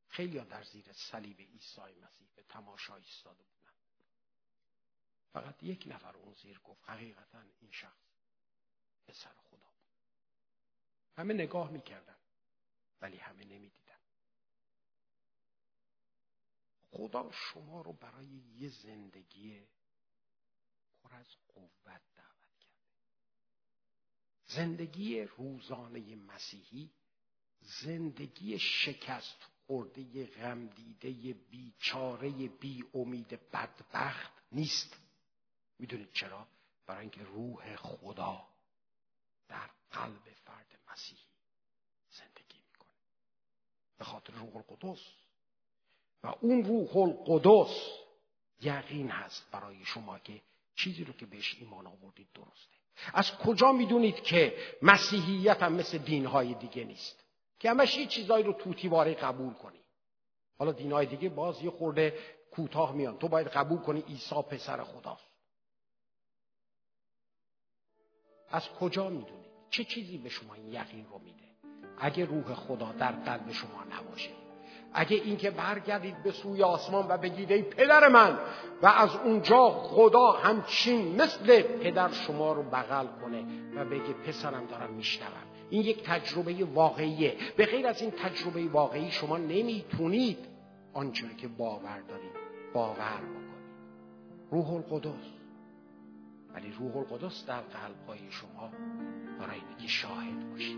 [0.08, 3.72] خیلی در زیر صلیب عیسی مسیح به تماشا ایستاده بودن.
[5.34, 8.04] فقط یک نفر اون زیر گفت حقیقتا این شخص
[9.08, 9.88] پسر خدا بود.
[11.16, 12.18] همه نگاه می‌کردن
[13.02, 13.91] ولی همه نمی‌دیدن.
[16.92, 19.62] خدا شما رو برای یه زندگی
[21.04, 22.96] پر از قوت دعوت کرده.
[24.46, 26.92] زندگی روزانه مسیحی
[27.62, 29.38] زندگی شکست
[29.68, 35.00] خورده غمدیده بیچاره بی امید بدبخت نیست.
[35.80, 36.48] می‌دونید چرا؟
[36.86, 38.48] برای اینکه روح خدا
[39.48, 41.28] در قلب فرد مسیحی
[42.10, 42.92] زندگی می‌کنه.
[43.98, 45.21] به خاطر روح القدس
[46.24, 48.02] و اون روح القدس
[48.62, 50.42] یقین هست برای شما که
[50.76, 52.78] چیزی رو که بهش ایمان آوردید درسته.
[53.14, 57.24] از کجا می‌دونید که مسیحیت هم مثل دینهای دیگه نیست؟
[57.60, 59.80] که همش یه چیزایی رو توتیواره قبول کنی.
[60.58, 62.20] حالا دینهای دیگه باز یه خورده
[62.52, 63.18] کوتاه میان.
[63.18, 65.32] تو باید قبول کنی عیسی پسر خداست.
[68.50, 71.46] از کجا می‌دونید؟ چه چیزی به شما این یقین رو میده؟
[71.98, 74.41] اگه روح خدا در قلب شما نباشه.
[74.94, 78.40] اگه اینکه برگردید به سوی آسمان و بگید ای پدر من
[78.82, 83.44] و از اونجا خدا همچین مثل پدر شما رو بغل کنه
[83.76, 85.52] و بگه پسرم دارم میشنوم.
[85.70, 87.36] این یک تجربه واقعیه.
[87.58, 90.38] به غیر از این تجربه واقعی شما نمی‌تونید
[90.94, 92.32] آنچه که باور دارید
[92.74, 93.42] باور بکنید.
[94.52, 95.26] روح القدس.
[96.54, 98.70] ولی روح القدس در قلب های شما
[99.40, 100.78] برای اینکه شاهد باشید.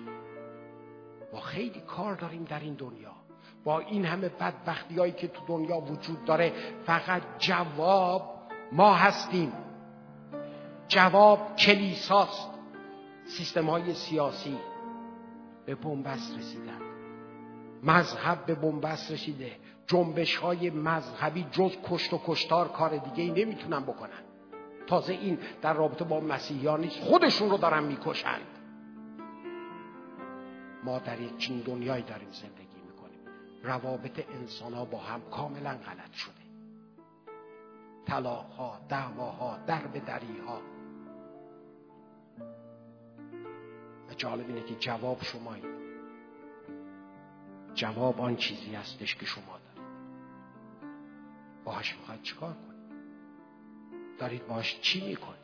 [1.33, 3.22] ما خیلی کار داریم در این دنیا.
[3.63, 6.53] با این همه بدبختی هایی که تو دنیا وجود داره
[6.85, 8.33] فقط جواب
[8.71, 9.53] ما هستیم.
[10.87, 12.49] جواب کلیساست.
[13.25, 14.57] سیستم های سیاسی
[15.65, 16.81] به بنبست رسیدن.
[17.83, 19.51] مذهب به بنبست رسیده.
[19.87, 24.23] جنبش های مذهبی جز کشت و کشتار کار دیگه ای نمی‌تونن بکنن.
[24.87, 26.99] تازه این در رابطه با مسیحیان نیست.
[26.99, 28.47] خودشون رو دارن می‌کشند.
[30.83, 32.62] ما در یک چین دنیایی داریم زندگی
[33.63, 36.33] روابط انسان ها با هم کاملا غلط شده.
[38.05, 40.61] طلاقها دعواها در به دریها.
[44.09, 45.63] و جالب اینه که جواب شمایی
[47.73, 49.93] جواب آن چیزی هستش که شما دارید.
[51.63, 52.73] باهاش می‌خواید چیکار کنید؟
[54.19, 55.43] دارید باهاش چی می‌کنید؟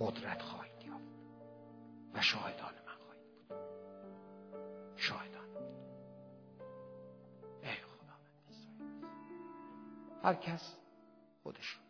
[0.00, 1.02] قدرت خواهید یافت
[2.14, 2.72] و شاهدان
[10.28, 10.76] هر کس
[11.42, 11.80] خودش رو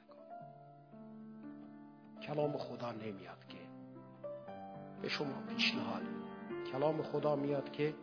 [2.23, 3.59] کلام خدا نمیاد که
[5.03, 6.03] به شما پیشنهاد
[6.73, 7.95] کلام خدا میاد که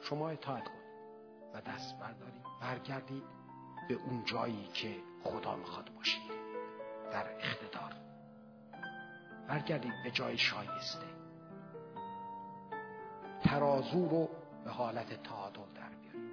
[0.00, 0.80] شما اطاعت کنید
[1.54, 3.22] و دست بردارید برگردید
[3.88, 6.30] به اون جایی که خدا می‌خواد باشید.
[7.12, 7.94] در اقتدار.
[9.48, 11.06] برگردید به جای شایسته.
[13.44, 14.28] ترازو رو
[14.64, 16.32] به حالت تعادل در بیارید.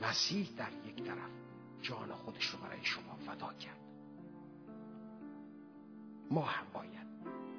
[0.00, 1.43] مسیح در یک طرف.
[1.84, 3.80] جان خودش رو برای شما فدا کرد.
[6.30, 7.06] ما هم باید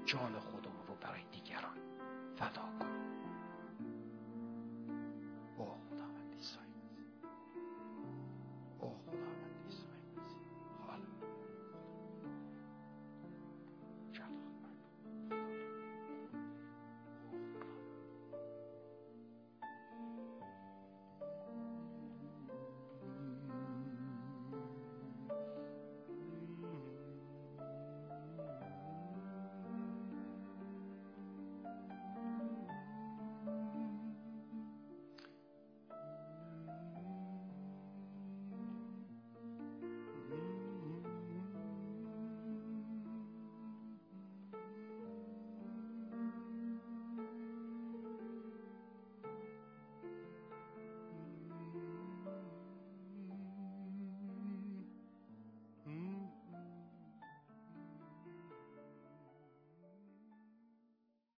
[0.05, 1.77] جان خودمون رو برای دیگران
[2.35, 3.04] فدا کنیم.